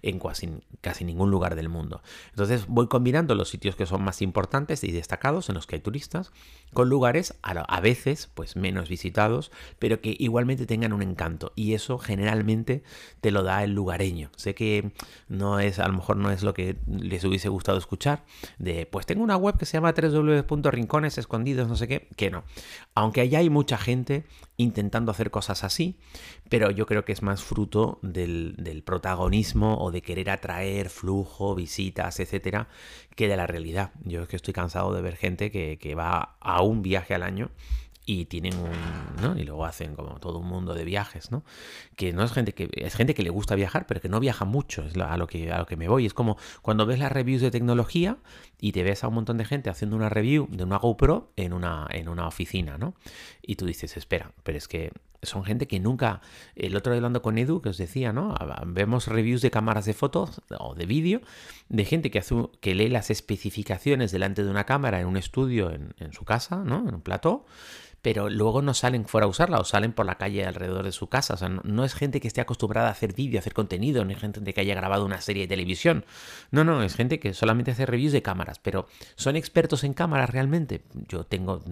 en 0.03 0.19
casi, 0.19 0.51
casi 0.81 1.05
ningún 1.05 1.31
lugar 1.31 1.55
del 1.55 1.69
mundo. 1.69 2.03
Entonces 2.31 2.67
voy 2.67 2.89
combinando 2.89 3.35
los 3.35 3.49
sitios 3.49 3.77
que 3.77 3.87
son 3.87 4.03
más 4.03 4.23
importantes 4.23 4.85
y 4.85 4.93
destacados 4.93 5.49
en 5.49 5.55
los 5.55 5.67
que 5.67 5.77
hay 5.77 5.81
turistas 5.81 6.33
con 6.73 6.89
lugares 6.89 7.35
a, 7.43 7.81
veces 7.81 8.31
pues 8.35 8.57
menos 8.57 8.89
visitados, 8.89 9.51
pero 9.79 10.01
que 10.01 10.15
igualmente 10.19 10.67
tengan 10.67 10.93
un 10.93 11.03
encanto 11.03 11.53
y 11.57 11.75
eso 11.75 11.99
generalmente 11.99 12.83
te 13.21 13.31
lo 13.31 13.43
da 13.43 13.65
el 13.65 13.73
lugareño. 13.73 14.31
Sé 14.37 14.55
que 14.55 14.93
no 15.29 15.59
es 15.59 15.79
a 15.79 15.89
lo 15.89 15.95
mejor 15.95 16.17
no 16.17 16.31
es 16.31 16.43
lo 16.43 16.55
que 16.55 16.77
les 16.87 17.25
hubiese 17.25 17.49
gustado 17.49 17.79
escuchar 17.79 18.25
de 18.59 18.87
pues 18.87 19.07
tengo 19.07 19.25
una 19.25 19.37
web 19.37 19.57
que 19.57 19.67
se 19.67 19.73
llama 19.73 19.93
www.rincones 19.93 21.19
escondidos 21.19 21.69
no 21.69 21.77
sé 21.77 21.89
qué, 21.89 22.09
que 22.17 22.31
no. 22.31 22.45
Aunque 22.95 23.23
allá 23.23 23.41
hay 23.41 23.51
mucha 23.51 23.79
gente 23.79 24.25
intentando 24.57 25.11
hacer 25.11 25.31
cosas 25.31 25.65
así, 25.65 25.99
pero 26.49 26.71
yo 26.71 26.87
creo 26.87 27.05
que 27.05 27.13
es 27.13 27.23
más 27.23 27.43
fruto 27.43 27.99
del, 28.03 28.83
protagonismo 28.85 29.40
o 29.79 29.91
de 29.91 30.03
querer 30.03 30.31
atraer 30.31 30.89
flujo, 30.91 31.55
visitas, 31.55 32.21
etcétera, 32.21 32.69
que 33.17 33.29
de 33.29 33.37
la 33.37 33.47
realidad. 33.47 33.93
Yo 34.05 34.23
es 34.23 34.29
que 34.29 34.37
estoy 34.37 34.55
cansado 34.55 34.93
de 34.95 35.03
ver 35.03 35.17
gente 35.17 35.51
que, 35.51 35.79
que 35.79 35.95
va 35.95 36.37
a 36.41 36.63
un 36.63 36.83
viaje 36.83 37.15
al 37.15 37.23
año 37.23 37.51
y 38.07 38.25
tienen 38.25 38.57
un 38.57 39.23
¿no? 39.23 39.39
y 39.39 39.45
luego 39.45 39.65
hacen 39.65 39.95
como 39.95 40.19
todo 40.19 40.39
un 40.39 40.49
mundo 40.49 40.75
de 40.75 40.85
viajes 40.85 41.31
no 41.31 41.45
que 41.97 42.13
no 42.13 42.25
es 42.25 42.33
gente 42.33 42.55
que 42.55 42.69
es 42.73 42.95
gente 42.95 43.15
que 43.15 43.23
le 43.23 43.31
gusta 43.31 43.55
viajar 43.55 43.87
pero 43.87 44.01
que 44.01 44.09
no 44.09 44.19
viaja 44.19 44.45
mucho 44.45 44.83
es 44.83 44.97
a 44.97 45.17
lo 45.17 45.27
que 45.27 45.53
a 45.53 45.59
lo 45.59 45.67
que 45.67 45.77
me 45.77 45.87
voy 45.87 46.07
es 46.07 46.15
como 46.15 46.37
cuando 46.63 46.87
ves 46.87 46.99
las 46.99 47.13
reviews 47.13 47.43
de 47.43 47.51
tecnología 47.51 48.17
y 48.61 48.73
te 48.73 48.83
ves 48.83 49.05
a 49.05 49.09
un 49.09 49.15
montón 49.15 49.37
de 49.37 49.45
gente 49.45 49.71
haciendo 49.71 49.97
una 49.97 50.09
review 50.09 50.49
de 50.51 50.65
una 50.65 50.79
GoPro 50.79 51.31
en 51.37 51.53
una 51.53 51.87
en 51.91 52.09
una 52.09 52.27
oficina 52.27 52.79
no 52.79 52.95
y 53.43 53.57
tú 53.57 53.67
dices 53.67 53.97
espera 53.97 54.33
pero 54.43 54.59
es 54.59 54.67
que 54.67 54.93
son 55.23 55.45
gente 55.45 55.67
que 55.67 55.81
nunca. 55.81 56.21
El 56.55 56.77
otro 56.77 56.93
día 56.93 56.99
hablando 56.99 57.23
con 57.23 57.39
Edu, 57.39 57.61
que 57.61 57.69
os 57.69 57.79
decía, 57.79 58.13
¿no? 58.13 58.35
Vemos 58.67 59.07
reviews 59.07 59.43
de 59.43 59.51
cámaras 59.51 59.85
de 59.85 59.95
fotos 59.95 60.41
o 60.59 60.75
de 60.75 60.87
vídeo 60.87 61.21
de 61.69 61.85
gente 61.85 62.11
que, 62.11 62.19
hace, 62.19 62.35
que 62.61 62.75
lee 62.75 62.89
las 62.89 63.11
especificaciones 63.11 64.13
delante 64.13 64.45
de 64.45 64.51
una 64.51 64.65
cámara 64.65 65.01
en 65.01 65.07
un 65.07 65.17
estudio 65.17 65.71
en, 65.71 65.95
en 65.99 66.13
su 66.13 66.25
casa, 66.25 66.65
¿no? 66.65 66.89
En 66.89 66.95
un 66.95 67.03
plató 67.03 67.47
pero 68.03 68.31
luego 68.31 68.63
no 68.63 68.75
salen 68.75 69.07
fuera 69.07 69.27
a 69.27 69.29
usarla 69.29 69.59
o 69.59 69.65
salen 69.65 69.93
por 69.93 70.07
la 70.07 70.17
calle 70.17 70.45
alrededor 70.47 70.85
de 70.85 70.93
su 70.93 71.09
casa. 71.09 71.35
O 71.35 71.37
sea, 71.37 71.49
no, 71.49 71.85
es 71.85 71.95
gente 71.95 72.21
que 72.21 72.29
esté 72.29 72.41
acostumbrada 72.41 72.89
a 72.89 72.93
hacer 72.93 73.15
vídeo, 73.15 73.39
a 73.39 73.41
hacer 73.41 73.53
contenido, 73.53 74.05
no 74.05 74.13
es 74.13 74.19
gente 74.19 74.55
que 74.55 74.61
haya 74.61 74.75
grabado 74.75 75.05
una 75.05 75.21
serie 75.21 75.43
de 75.43 75.49
televisión. 75.49 76.05
No, 76.51 76.65
no, 76.65 76.83
es 76.83 76.95
gente 76.95 77.21
que 77.21 77.35
solamente 77.35 77.71
hace 77.73 77.87
reviews 77.87 78.13
de 78.13 78.23
cámaras, 78.23 78.59
pero 78.59 78.87
¿son 79.17 79.37
expertos 79.37 79.85
en 79.85 79.93
cámaras 79.93 80.31
realmente? 80.31 80.83
Yo 81.09 81.25
tengo, 81.25 81.63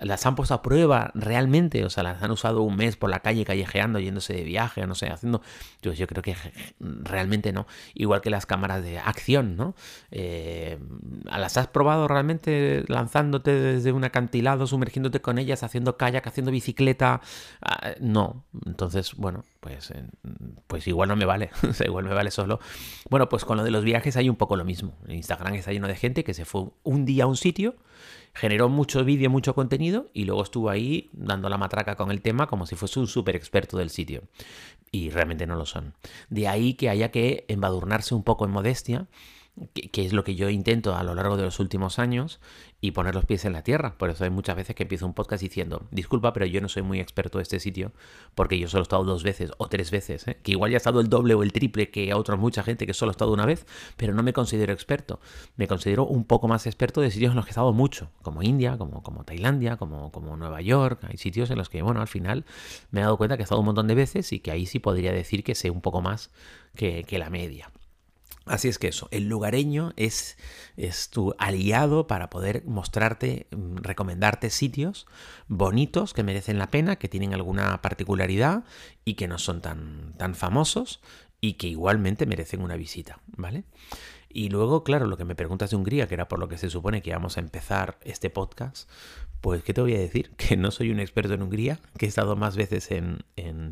las 0.00 0.26
han 0.26 0.34
puesto 0.34 0.54
a 0.54 0.62
prueba 0.62 1.10
realmente, 1.14 1.84
o 1.84 1.90
sea, 1.90 2.02
las 2.02 2.22
han 2.22 2.30
usado 2.30 2.62
un 2.62 2.76
mes 2.76 2.96
por 2.96 3.10
la 3.10 3.20
calle 3.20 3.44
callejeando, 3.44 3.98
yéndose 3.98 4.34
de 4.34 4.44
viaje, 4.44 4.86
no 4.86 4.94
sé, 4.94 5.08
haciendo... 5.08 5.42
Yo, 5.82 5.92
yo 5.94 6.06
creo 6.06 6.22
que 6.22 6.36
realmente 6.78 7.52
no. 7.52 7.66
Igual 7.94 8.20
que 8.20 8.28
las 8.28 8.44
cámaras 8.44 8.82
de 8.82 8.98
acción, 8.98 9.56
¿no? 9.56 9.74
Eh, 10.10 10.78
¿Las 11.24 11.56
has 11.56 11.68
probado 11.68 12.06
realmente 12.06 12.84
lanzándote 12.88 13.52
desde 13.52 13.92
un 13.92 14.04
acantilado, 14.04 14.66
sumergiéndote 14.66 15.20
con 15.20 15.38
ellas, 15.38 15.62
haciendo 15.70 15.96
kayak, 15.96 16.26
haciendo 16.26 16.50
bicicleta? 16.50 17.20
Ah, 17.62 17.92
no. 18.00 18.44
Entonces, 18.66 19.14
bueno, 19.14 19.44
pues, 19.60 19.92
pues 20.66 20.86
igual 20.86 21.08
no 21.08 21.16
me 21.16 21.24
vale. 21.24 21.50
igual 21.84 22.04
me 22.04 22.14
vale 22.14 22.30
solo. 22.30 22.60
Bueno, 23.08 23.28
pues 23.28 23.44
con 23.44 23.56
lo 23.56 23.64
de 23.64 23.70
los 23.70 23.84
viajes 23.84 24.16
hay 24.16 24.28
un 24.28 24.36
poco 24.36 24.56
lo 24.56 24.64
mismo. 24.64 24.98
Instagram 25.08 25.54
está 25.54 25.72
lleno 25.72 25.88
de 25.88 25.96
gente 25.96 26.24
que 26.24 26.34
se 26.34 26.44
fue 26.44 26.64
un 26.82 27.04
día 27.04 27.24
a 27.24 27.26
un 27.26 27.36
sitio 27.36 27.76
generó 28.34 28.68
mucho 28.68 29.04
vídeo, 29.04 29.30
mucho 29.30 29.54
contenido 29.54 30.08
y 30.12 30.24
luego 30.24 30.42
estuvo 30.42 30.70
ahí 30.70 31.10
dando 31.12 31.48
la 31.48 31.58
matraca 31.58 31.96
con 31.96 32.10
el 32.10 32.22
tema 32.22 32.46
como 32.46 32.66
si 32.66 32.76
fuese 32.76 33.00
un 33.00 33.06
súper 33.06 33.36
experto 33.36 33.76
del 33.78 33.90
sitio. 33.90 34.22
Y 34.92 35.10
realmente 35.10 35.46
no 35.46 35.56
lo 35.56 35.66
son. 35.66 35.94
De 36.28 36.48
ahí 36.48 36.74
que 36.74 36.88
haya 36.88 37.10
que 37.10 37.44
embadurnarse 37.48 38.14
un 38.14 38.22
poco 38.22 38.44
en 38.44 38.50
modestia 38.50 39.06
que, 39.72 40.04
es 40.04 40.12
lo 40.12 40.24
que 40.24 40.34
yo 40.34 40.48
intento 40.48 40.96
a 40.96 41.02
lo 41.02 41.14
largo 41.14 41.36
de 41.36 41.44
los 41.44 41.60
últimos 41.60 41.98
años 41.98 42.40
y 42.80 42.92
poner 42.92 43.14
los 43.14 43.24
pies 43.24 43.44
en 43.44 43.52
la 43.52 43.62
tierra. 43.62 43.94
Por 43.98 44.10
eso 44.10 44.24
hay 44.24 44.30
muchas 44.30 44.56
veces 44.56 44.74
que 44.74 44.84
empiezo 44.84 45.06
un 45.06 45.14
podcast 45.14 45.42
diciendo, 45.42 45.86
disculpa, 45.90 46.32
pero 46.32 46.46
yo 46.46 46.60
no 46.60 46.68
soy 46.68 46.82
muy 46.82 47.00
experto 47.00 47.38
de 47.38 47.42
este 47.42 47.60
sitio 47.60 47.92
porque 48.34 48.58
yo 48.58 48.68
solo 48.68 48.82
he 48.82 48.84
estado 48.84 49.04
dos 49.04 49.22
veces 49.22 49.52
o 49.58 49.68
tres 49.68 49.90
veces, 49.90 50.26
¿eh? 50.28 50.38
que 50.42 50.52
igual 50.52 50.70
ya 50.70 50.76
he 50.76 50.78
estado 50.78 51.00
el 51.00 51.08
doble 51.08 51.34
o 51.34 51.42
el 51.42 51.52
triple 51.52 51.90
que 51.90 52.10
a 52.10 52.16
otra 52.16 52.36
mucha 52.36 52.62
gente 52.62 52.86
que 52.86 52.94
solo 52.94 53.10
ha 53.10 53.12
estado 53.12 53.32
una 53.32 53.46
vez, 53.46 53.66
pero 53.96 54.14
no 54.14 54.22
me 54.22 54.32
considero 54.32 54.72
experto. 54.72 55.20
Me 55.56 55.68
considero 55.68 56.06
un 56.06 56.24
poco 56.24 56.48
más 56.48 56.66
experto 56.66 57.00
de 57.00 57.10
sitios 57.10 57.30
en 57.30 57.36
los 57.36 57.44
que 57.44 57.50
he 57.50 57.52
estado 57.52 57.72
mucho, 57.72 58.10
como 58.22 58.42
India, 58.42 58.78
como, 58.78 59.02
como 59.02 59.24
Tailandia, 59.24 59.76
como, 59.76 60.10
como 60.10 60.36
Nueva 60.36 60.60
York. 60.60 61.04
Hay 61.08 61.18
sitios 61.18 61.50
en 61.50 61.58
los 61.58 61.68
que, 61.68 61.82
bueno, 61.82 62.00
al 62.00 62.08
final 62.08 62.44
me 62.90 63.00
he 63.00 63.02
dado 63.02 63.16
cuenta 63.16 63.36
que 63.36 63.42
he 63.42 63.44
estado 63.44 63.60
un 63.60 63.66
montón 63.66 63.88
de 63.88 63.94
veces 63.94 64.32
y 64.32 64.40
que 64.40 64.50
ahí 64.50 64.66
sí 64.66 64.78
podría 64.78 65.12
decir 65.12 65.44
que 65.44 65.54
sé 65.54 65.70
un 65.70 65.80
poco 65.80 66.00
más 66.00 66.30
que, 66.74 67.04
que 67.04 67.18
la 67.18 67.30
media. 67.30 67.70
Así 68.50 68.66
es 68.66 68.80
que 68.80 68.88
eso, 68.88 69.06
el 69.12 69.28
lugareño 69.28 69.92
es, 69.94 70.36
es, 70.76 71.08
tu 71.08 71.36
aliado 71.38 72.08
para 72.08 72.30
poder 72.30 72.64
mostrarte, 72.66 73.46
mm, 73.52 73.76
recomendarte 73.76 74.50
sitios 74.50 75.06
bonitos 75.46 76.14
que 76.14 76.24
merecen 76.24 76.58
la 76.58 76.68
pena, 76.68 76.96
que 76.96 77.08
tienen 77.08 77.32
alguna 77.32 77.80
particularidad 77.80 78.64
y 79.04 79.14
que 79.14 79.28
no 79.28 79.38
son 79.38 79.60
tan, 79.60 80.14
tan 80.16 80.34
famosos 80.34 81.00
y 81.40 81.54
que 81.54 81.68
igualmente 81.68 82.26
merecen 82.26 82.60
una 82.60 82.74
visita, 82.74 83.20
¿vale? 83.28 83.62
Y 84.28 84.48
luego, 84.48 84.82
claro, 84.82 85.06
lo 85.06 85.16
que 85.16 85.24
me 85.24 85.36
preguntas 85.36 85.70
de 85.70 85.76
Hungría, 85.76 86.08
que 86.08 86.14
era 86.14 86.26
por 86.26 86.40
lo 86.40 86.48
que 86.48 86.58
se 86.58 86.70
supone 86.70 87.02
que 87.02 87.12
vamos 87.12 87.36
a 87.36 87.40
empezar 87.40 87.98
este 88.02 88.30
podcast, 88.30 88.90
pues, 89.40 89.62
¿qué 89.62 89.72
te 89.72 89.80
voy 89.80 89.94
a 89.94 89.98
decir? 89.98 90.30
Que 90.36 90.56
no 90.56 90.70
soy 90.70 90.90
un 90.90 91.00
experto 91.00 91.34
en 91.34 91.42
Hungría, 91.42 91.80
que 91.98 92.06
he 92.06 92.08
estado 92.08 92.36
más 92.36 92.56
veces 92.56 92.90
en, 92.90 93.24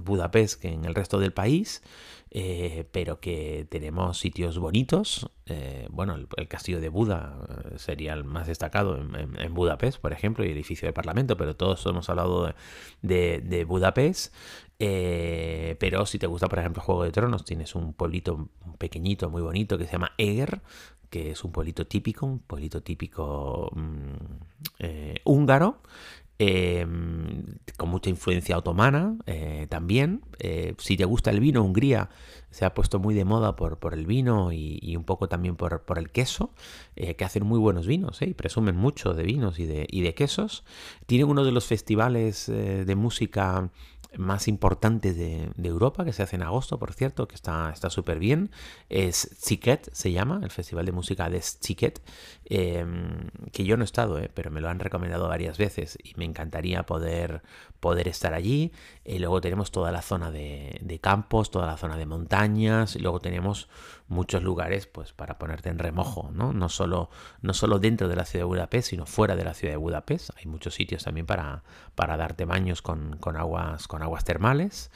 Budapest 0.05 0.61
que 0.61 0.69
en 0.69 0.85
el 0.85 0.95
resto 0.95 1.19
del 1.19 1.33
país, 1.33 1.83
eh, 2.31 2.87
pero 2.93 3.21
que 3.21 3.67
tenemos 3.69 4.19
sitios 4.19 4.59
bonitos. 4.59 5.31
Eh, 5.47 5.87
bueno, 5.91 6.15
el, 6.15 6.49
castillo 6.49 6.81
de 6.81 6.89
Buda 6.89 7.37
eh, 7.49 7.79
sería 7.79 8.15
el 8.15 8.25
más 8.25 8.47
destacado 8.47 8.97
en, 8.97 9.55
Budapest, 9.55 10.01
por 10.01 10.13
ejemplo, 10.13 10.45
y 10.45 10.49
el 10.49 10.55
edificio 10.55 10.87
del 10.87 10.95
Parlamento, 10.95 11.37
pero 11.37 11.57
todos 11.57 11.85
hemos 11.87 12.09
hablado 12.09 12.53
de, 13.03 13.41
de 13.41 13.65
Budapest. 13.65 14.35
pero 14.79 16.07
si 16.07 16.19
te 16.19 16.27
gusta, 16.27 16.49
por 16.49 16.59
ejemplo, 16.59 16.83
Juego 16.83 17.05
de 17.05 17.13
Tronos, 17.13 17.45
tienes 17.45 17.75
un 17.75 17.93
pueblito 17.93 18.49
pequeñito, 18.79 19.31
muy 19.31 19.43
bonito, 19.43 19.77
que 19.79 19.87
se 19.87 19.93
llama 19.93 20.13
Eger, 20.19 20.61
que 21.11 21.31
es 21.31 21.45
un 21.45 21.53
pueblito 21.53 21.87
típico, 21.87 22.27
un 22.27 22.39
pueblito 22.41 22.83
típico 22.83 23.71
mm, 23.75 24.83
húngaro, 25.25 25.81
Em, 26.41 27.43
con 27.77 27.89
mucha 27.89 28.11
influencia 28.11 28.57
otomana 28.57 29.17
eh, 29.27 29.67
también. 29.69 30.23
Eh, 30.39 30.75
si 30.79 30.97
te 30.97 31.05
gusta 31.05 31.31
el 31.31 31.41
vino, 31.41 31.65
Hungría 31.65 32.11
se 32.51 32.65
ha 32.65 32.75
puesto 32.75 33.01
muy 33.01 33.13
de 33.15 33.25
moda 33.25 33.57
por, 33.57 33.93
el 33.93 34.07
vino 34.07 34.53
y, 34.53 34.95
un 34.97 35.03
poco 35.03 35.29
también 35.29 35.57
por, 35.57 35.83
el 35.97 36.11
queso, 36.11 36.53
eh, 36.95 37.17
que 37.17 37.25
hacen 37.25 37.45
muy 37.45 37.59
buenos 37.59 37.89
vinos 37.89 38.23
y 38.23 38.35
presumen 38.35 38.77
mucho 38.77 39.15
de 39.15 39.25
vinos 39.25 39.59
y 39.59 39.67
de, 39.67 39.89
y 39.91 40.03
de 40.03 40.15
quesos. 40.15 40.63
Tienen 41.07 41.29
uno 41.29 41.45
de 41.45 41.51
los 41.51 41.67
festivales 41.67 42.47
de 42.47 42.95
música 42.95 43.71
más 44.17 44.49
importantes 44.49 45.17
de, 45.17 45.51
Europa, 45.63 46.05
que 46.05 46.13
se 46.13 46.23
hace 46.23 46.37
en 46.37 46.43
agosto, 46.43 46.79
por 46.79 46.95
cierto, 46.95 47.29
que 47.29 47.35
está 47.35 47.75
súper 47.91 48.19
bien. 48.19 48.51
Es 48.89 49.37
Chiquet, 49.43 49.91
se 49.93 50.13
llama, 50.13 50.41
el 50.43 50.51
Festival 50.51 50.87
de 50.87 50.93
Música 50.93 51.29
de 51.29 51.41
Chiquet, 51.41 52.01
em, 52.47 53.29
que 53.53 53.65
yo 53.65 53.77
no 53.77 53.83
he 53.83 53.85
estado, 53.85 54.19
eh, 54.19 54.31
pero 54.33 54.51
me 54.51 54.61
lo 54.61 54.69
han 54.69 54.79
recomendado 54.79 55.29
varias 55.29 55.59
veces 55.59 55.99
y 56.03 56.15
me 56.17 56.25
encantaría 56.25 56.85
poder, 56.85 57.43
poder 57.81 58.09
estar 58.09 58.35
allí. 58.35 58.73
Y 59.05 59.19
luego 59.19 59.41
tenemos 59.41 59.71
toda 59.71 59.93
la 59.93 60.03
zona 60.03 60.31
de, 60.31 60.79
de, 60.83 60.99
campos, 60.99 61.51
toda 61.51 61.67
la 61.67 61.77
zona 61.77 61.97
de 61.97 62.07
montañas, 62.07 62.97
y 62.97 62.99
luego 62.99 63.21
tenemos 63.21 63.69
muchos 64.09 64.43
lugares 64.43 64.87
pues, 64.87 65.13
para 65.13 65.39
ponerte 65.39 65.69
en 65.69 65.79
remojo, 65.79 66.31
¿no? 66.33 66.53
No 66.53 66.69
solo, 66.69 67.11
no 67.43 67.55
solo 67.55 67.79
dentro 67.79 68.09
de 68.09 68.17
la 68.17 68.25
ciudad 68.25 68.43
de 68.45 68.49
Budapest, 68.49 68.91
sino 68.91 69.07
fuera 69.07 69.37
de 69.37 69.45
la 69.45 69.55
ciudad 69.55 69.75
de 69.75 69.79
Budapest. 69.79 70.31
Hay 70.37 70.47
muchos 70.47 70.75
sitios 70.75 71.05
también 71.05 71.27
para, 71.27 71.63
para 71.95 72.17
darte 72.17 72.45
baños 72.45 72.83
con, 72.83 73.17
con 73.19 73.37
aguas, 73.37 73.87
con 73.89 74.03
aguas 74.03 74.25
termales. 74.25 74.91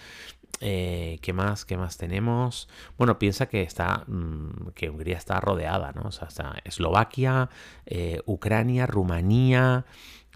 Eh, 0.61 1.19
¿Qué 1.23 1.33
más? 1.33 1.65
¿Qué 1.65 1.77
más 1.77 1.97
tenemos? 1.97 2.69
Bueno, 2.97 3.19
piensa 3.19 3.47
que 3.47 3.63
está. 3.63 4.05
Mm, 4.07 4.69
que 4.75 4.91
Hungría 4.91 5.17
está 5.17 5.41
rodeada, 5.41 5.93
¿no? 5.93 6.03
O 6.03 6.13
sea, 6.13 6.29
está 6.29 6.55
Eslovaquia, 6.65 7.51
eh, 7.85 8.21
Ucrania, 8.27 8.87
Rumanía, 8.87 9.87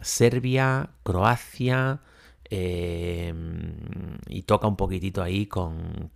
Serbia, 0.02 0.90
Croacia. 1.04 2.00
Em, 2.48 4.18
y 4.28 4.42
toca 4.42 4.68
un 4.68 4.76
poquitito 4.76 5.22
ahí 5.22 5.46
con, 5.46 6.10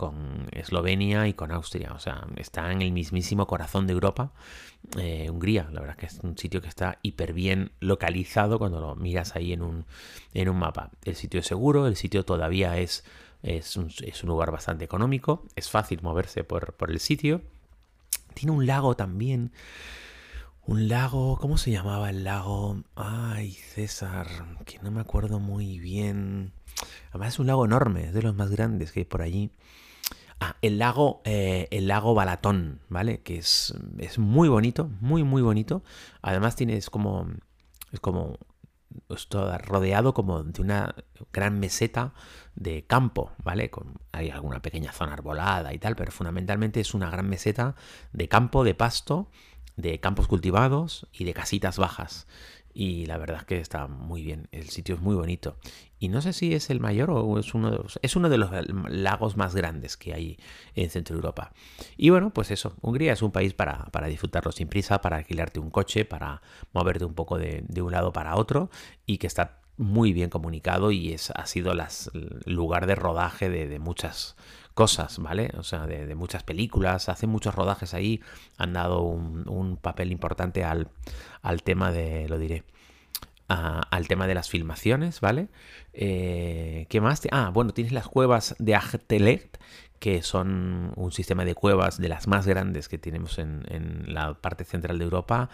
Eslovenia 0.52 1.26
y 1.28 1.34
con 1.34 1.50
Austria. 1.52 1.92
O 1.94 1.98
sea, 1.98 2.26
está 2.36 2.70
en 2.72 2.82
el 2.82 2.92
mismísimo 2.92 3.46
corazón 3.46 3.86
de 3.86 3.92
Europa. 3.92 4.32
Eh, 4.98 5.28
Hungría, 5.30 5.68
la 5.72 5.80
verdad 5.80 5.96
que 5.96 6.06
es 6.06 6.20
un 6.22 6.38
sitio 6.38 6.60
que 6.60 6.68
está 6.68 6.98
hiper 7.02 7.32
bien 7.32 7.72
localizado 7.80 8.58
cuando 8.58 8.80
lo 8.80 8.94
miras 8.96 9.36
ahí 9.36 9.52
en 9.52 9.62
un, 9.62 9.86
en 10.34 10.48
un 10.48 10.58
mapa. 10.58 10.90
El 11.04 11.16
sitio 11.16 11.40
es 11.40 11.46
seguro, 11.46 11.86
el 11.86 11.96
sitio 11.96 12.24
todavía 12.24 12.78
es, 12.78 13.04
es, 13.42 13.76
un, 13.76 13.90
lugar 14.24 14.50
bastante 14.50 14.84
económico, 14.84 15.46
es 15.56 15.68
fácil 15.68 16.00
moverse 16.02 16.44
por, 16.44 16.74
por 16.74 16.90
el 16.90 17.00
sitio. 17.00 17.42
Tiene 18.34 18.52
un 18.52 18.66
lago 18.66 18.94
también 18.94 19.52
un 20.70 20.86
lago, 20.86 21.36
¿cómo 21.36 21.58
se 21.58 21.72
llamaba 21.72 22.10
el 22.10 22.22
lago? 22.22 22.84
Ay, 22.94 23.50
César, 23.50 24.28
que 24.64 24.78
no 24.78 24.92
me 24.92 25.00
acuerdo 25.00 25.40
muy 25.40 25.80
bien. 25.80 26.52
Además 27.08 27.34
es 27.34 27.38
un 27.40 27.48
lago 27.48 27.64
enorme, 27.64 28.04
es 28.04 28.14
de 28.14 28.22
los 28.22 28.36
más 28.36 28.50
grandes 28.50 28.92
que 28.92 29.00
hay 29.00 29.04
por 29.04 29.20
allí. 29.20 29.50
Ah, 30.38 30.54
el 30.62 30.78
lago, 30.78 31.22
eh, 31.24 31.66
el 31.72 31.88
lago 31.88 32.14
Balatón, 32.14 32.82
¿vale? 32.88 33.20
Que 33.22 33.38
es, 33.38 33.74
es 33.98 34.20
muy 34.20 34.48
bonito, 34.48 34.88
muy, 35.00 35.24
muy 35.24 35.42
bonito. 35.42 35.82
Además 36.22 36.54
tienes 36.54 36.88
como, 36.88 37.26
es 37.90 37.98
como, 37.98 38.38
está 39.08 39.58
rodeado 39.58 40.14
como 40.14 40.44
de 40.44 40.62
una 40.62 40.94
gran 41.32 41.58
meseta 41.58 42.14
de 42.54 42.86
campo, 42.86 43.32
¿vale? 43.42 43.70
Con, 43.70 43.94
hay 44.12 44.30
alguna 44.30 44.62
pequeña 44.62 44.92
zona 44.92 45.14
arbolada 45.14 45.74
y 45.74 45.78
tal, 45.78 45.96
pero 45.96 46.12
fundamentalmente 46.12 46.78
es 46.78 46.94
una 46.94 47.10
gran 47.10 47.28
meseta 47.28 47.74
de 48.12 48.28
campo, 48.28 48.62
de 48.62 48.76
pasto, 48.76 49.30
de 49.76 50.00
campos 50.00 50.28
cultivados 50.28 51.06
y 51.12 51.24
de 51.24 51.34
casitas 51.34 51.78
bajas. 51.78 52.26
Y 52.72 53.06
la 53.06 53.18
verdad 53.18 53.38
es 53.38 53.44
que 53.44 53.58
está 53.58 53.88
muy 53.88 54.22
bien, 54.22 54.48
el 54.52 54.68
sitio 54.68 54.94
es 54.94 55.00
muy 55.00 55.16
bonito. 55.16 55.56
Y 55.98 56.08
no 56.08 56.22
sé 56.22 56.32
si 56.32 56.54
es 56.54 56.70
el 56.70 56.80
mayor 56.80 57.10
o 57.10 57.38
es 57.38 57.52
uno 57.52 57.70
de 57.70 57.78
los, 57.78 57.98
es 58.00 58.14
uno 58.14 58.28
de 58.28 58.38
los 58.38 58.50
lagos 58.88 59.36
más 59.36 59.54
grandes 59.54 59.96
que 59.96 60.14
hay 60.14 60.38
en 60.74 60.88
Centro 60.88 61.16
Europa. 61.16 61.52
Y 61.96 62.10
bueno, 62.10 62.30
pues 62.30 62.50
eso, 62.50 62.76
Hungría 62.80 63.12
es 63.12 63.22
un 63.22 63.32
país 63.32 63.54
para, 63.54 63.86
para 63.86 64.06
disfrutarlo 64.06 64.52
sin 64.52 64.68
prisa, 64.68 65.00
para 65.00 65.16
alquilarte 65.16 65.58
un 65.58 65.70
coche, 65.70 66.04
para 66.04 66.42
moverte 66.72 67.04
un 67.04 67.14
poco 67.14 67.38
de, 67.38 67.64
un 67.82 67.92
lado 67.92 68.12
para 68.12 68.36
otro 68.36 68.70
y 69.04 69.18
que 69.18 69.26
está 69.26 69.60
muy 69.76 70.12
bien 70.12 70.30
comunicado 70.30 70.92
y 70.92 71.12
es, 71.12 71.30
ha 71.30 71.46
sido 71.46 71.72
el 71.72 71.80
lugar 72.46 72.86
de 72.86 72.94
rodaje 72.94 73.48
de, 73.48 73.66
de 73.66 73.78
muchas 73.78 74.36
cosas, 74.74 75.18
¿vale? 75.18 75.50
O 75.56 75.62
sea, 75.62 75.86
de, 75.86 76.14
muchas 76.14 76.42
películas, 76.42 77.08
hacen 77.08 77.30
muchos 77.30 77.54
rodajes 77.54 77.94
ahí, 77.94 78.20
han 78.56 78.72
dado 78.72 79.02
un, 79.02 79.78
papel 79.80 80.12
importante 80.12 80.64
al, 80.64 80.88
al, 81.42 81.62
tema 81.62 81.92
de, 81.92 82.28
lo 82.28 82.38
diré, 82.38 82.64
al 83.48 84.08
tema 84.08 84.26
de 84.26 84.34
las 84.34 84.48
filmaciones, 84.48 85.20
¿vale? 85.20 85.48
Eh, 85.92 86.86
¿Qué 86.88 87.00
más? 87.00 87.22
Ah, 87.32 87.50
bueno, 87.52 87.72
tienes 87.72 87.92
las 87.92 88.06
cuevas 88.06 88.54
de 88.58 88.74
Agtelet, 88.74 89.58
que 90.00 90.22
son 90.22 90.94
un 90.96 91.12
sistema 91.12 91.44
de 91.44 91.54
cuevas 91.54 91.98
de 91.98 92.08
las 92.08 92.26
más 92.26 92.46
grandes 92.46 92.88
que 92.88 92.96
tenemos 92.96 93.38
en, 93.38 93.60
la 94.06 94.32
parte 94.32 94.64
central 94.64 94.98
de 94.98 95.04
Europa 95.04 95.50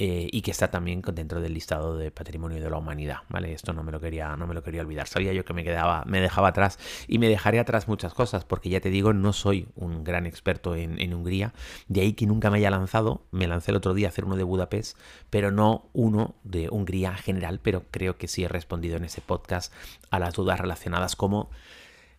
eh, 0.00 0.28
y 0.30 0.42
que 0.42 0.50
está 0.50 0.72
también 0.72 1.02
dentro 1.14 1.40
del 1.40 1.54
listado 1.54 1.96
de 1.96 2.10
patrimonio 2.10 2.60
de 2.60 2.68
la 2.68 2.78
humanidad, 2.78 3.18
¿vale? 3.28 3.52
Esto 3.52 3.72
no 3.72 3.84
me 3.84 3.92
lo 3.92 4.00
quería, 4.00 4.36
no 4.36 4.48
me 4.48 4.54
lo 4.54 4.64
quería 4.64 4.82
olvidar. 4.82 5.06
Sabía 5.06 5.32
yo 5.32 5.44
que 5.44 5.54
me 5.54 5.62
quedaba, 5.62 6.02
me 6.04 6.20
dejaba 6.20 6.48
atrás 6.48 6.80
y 7.06 7.20
me 7.20 7.28
dejaré 7.28 7.60
atrás 7.60 7.86
muchas 7.86 8.12
cosas, 8.12 8.44
porque 8.44 8.70
ya 8.70 8.80
te 8.80 8.90
digo, 8.90 9.12
no 9.12 9.32
soy 9.32 9.68
un 9.76 10.02
gran 10.02 10.26
experto 10.26 10.74
en, 10.74 11.14
Hungría, 11.14 11.54
de 11.86 12.00
ahí 12.00 12.14
que 12.14 12.26
nunca 12.26 12.50
me 12.50 12.58
haya 12.58 12.70
lanzado. 12.70 13.22
Me 13.30 13.46
lancé 13.46 13.70
el 13.70 13.76
otro 13.76 13.94
día 13.94 14.08
a 14.08 14.10
hacer 14.10 14.24
uno 14.24 14.36
de 14.36 14.42
Budapest, 14.42 14.98
pero 15.30 15.52
no 15.52 15.88
uno 15.92 16.34
de 16.42 16.68
Hungría 16.70 17.14
general, 17.14 17.60
pero 17.62 17.84
creo 17.92 18.18
que 18.18 18.26
sí 18.26 18.42
he 18.42 18.48
respondido 18.48 18.96
en 18.96 19.04
ese 19.04 19.20
podcast 19.20 19.72
a 20.10 20.18
las 20.18 20.34
dudas 20.34 20.58
relacionadas 20.58 21.14
como 21.14 21.50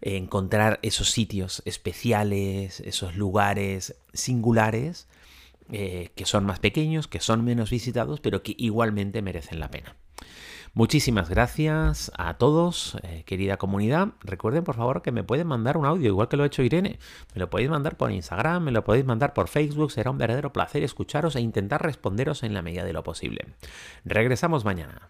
encontrar 0.01 0.79
esos 0.83 1.11
sitios 1.11 1.61
especiales, 1.65 2.79
esos 2.81 3.15
lugares 3.15 3.95
singulares, 4.13 5.07
eh, 5.71 6.11
que 6.15 6.25
son 6.25 6.45
más 6.45 6.59
pequeños, 6.59 7.07
que 7.07 7.19
son 7.19 7.43
menos 7.43 7.69
visitados, 7.69 8.19
pero 8.19 8.43
que 8.43 8.55
igualmente 8.57 9.21
merecen 9.21 9.59
la 9.59 9.69
pena. 9.69 9.95
Muchísimas 10.73 11.29
gracias 11.29 12.11
a 12.17 12.35
todos, 12.35 12.97
eh, 13.01 13.23
querida 13.25 13.57
comunidad. 13.57 14.09
Recuerden, 14.21 14.63
por 14.63 14.75
favor, 14.75 15.01
que 15.01 15.11
me 15.11 15.23
pueden 15.23 15.47
mandar 15.47 15.75
un 15.75 15.85
audio, 15.85 16.07
igual 16.07 16.27
que 16.27 16.37
lo 16.37 16.43
ha 16.43 16.47
hecho 16.47 16.61
Irene. 16.61 16.99
Me 17.33 17.39
lo 17.39 17.49
podéis 17.49 17.69
mandar 17.71 17.97
por 17.97 18.11
Instagram, 18.11 18.63
me 18.63 18.71
lo 18.71 18.83
podéis 18.83 19.05
mandar 19.05 19.33
por 19.33 19.47
Facebook. 19.47 19.91
Será 19.91 20.11
un 20.11 20.19
verdadero 20.19 20.53
placer 20.53 20.83
escucharos 20.83 21.35
e 21.35 21.41
intentar 21.41 21.81
responderos 21.81 22.43
en 22.43 22.53
la 22.53 22.61
medida 22.61 22.85
de 22.85 22.93
lo 22.93 23.03
posible. 23.03 23.47
Regresamos 24.05 24.65
mañana. 24.65 25.09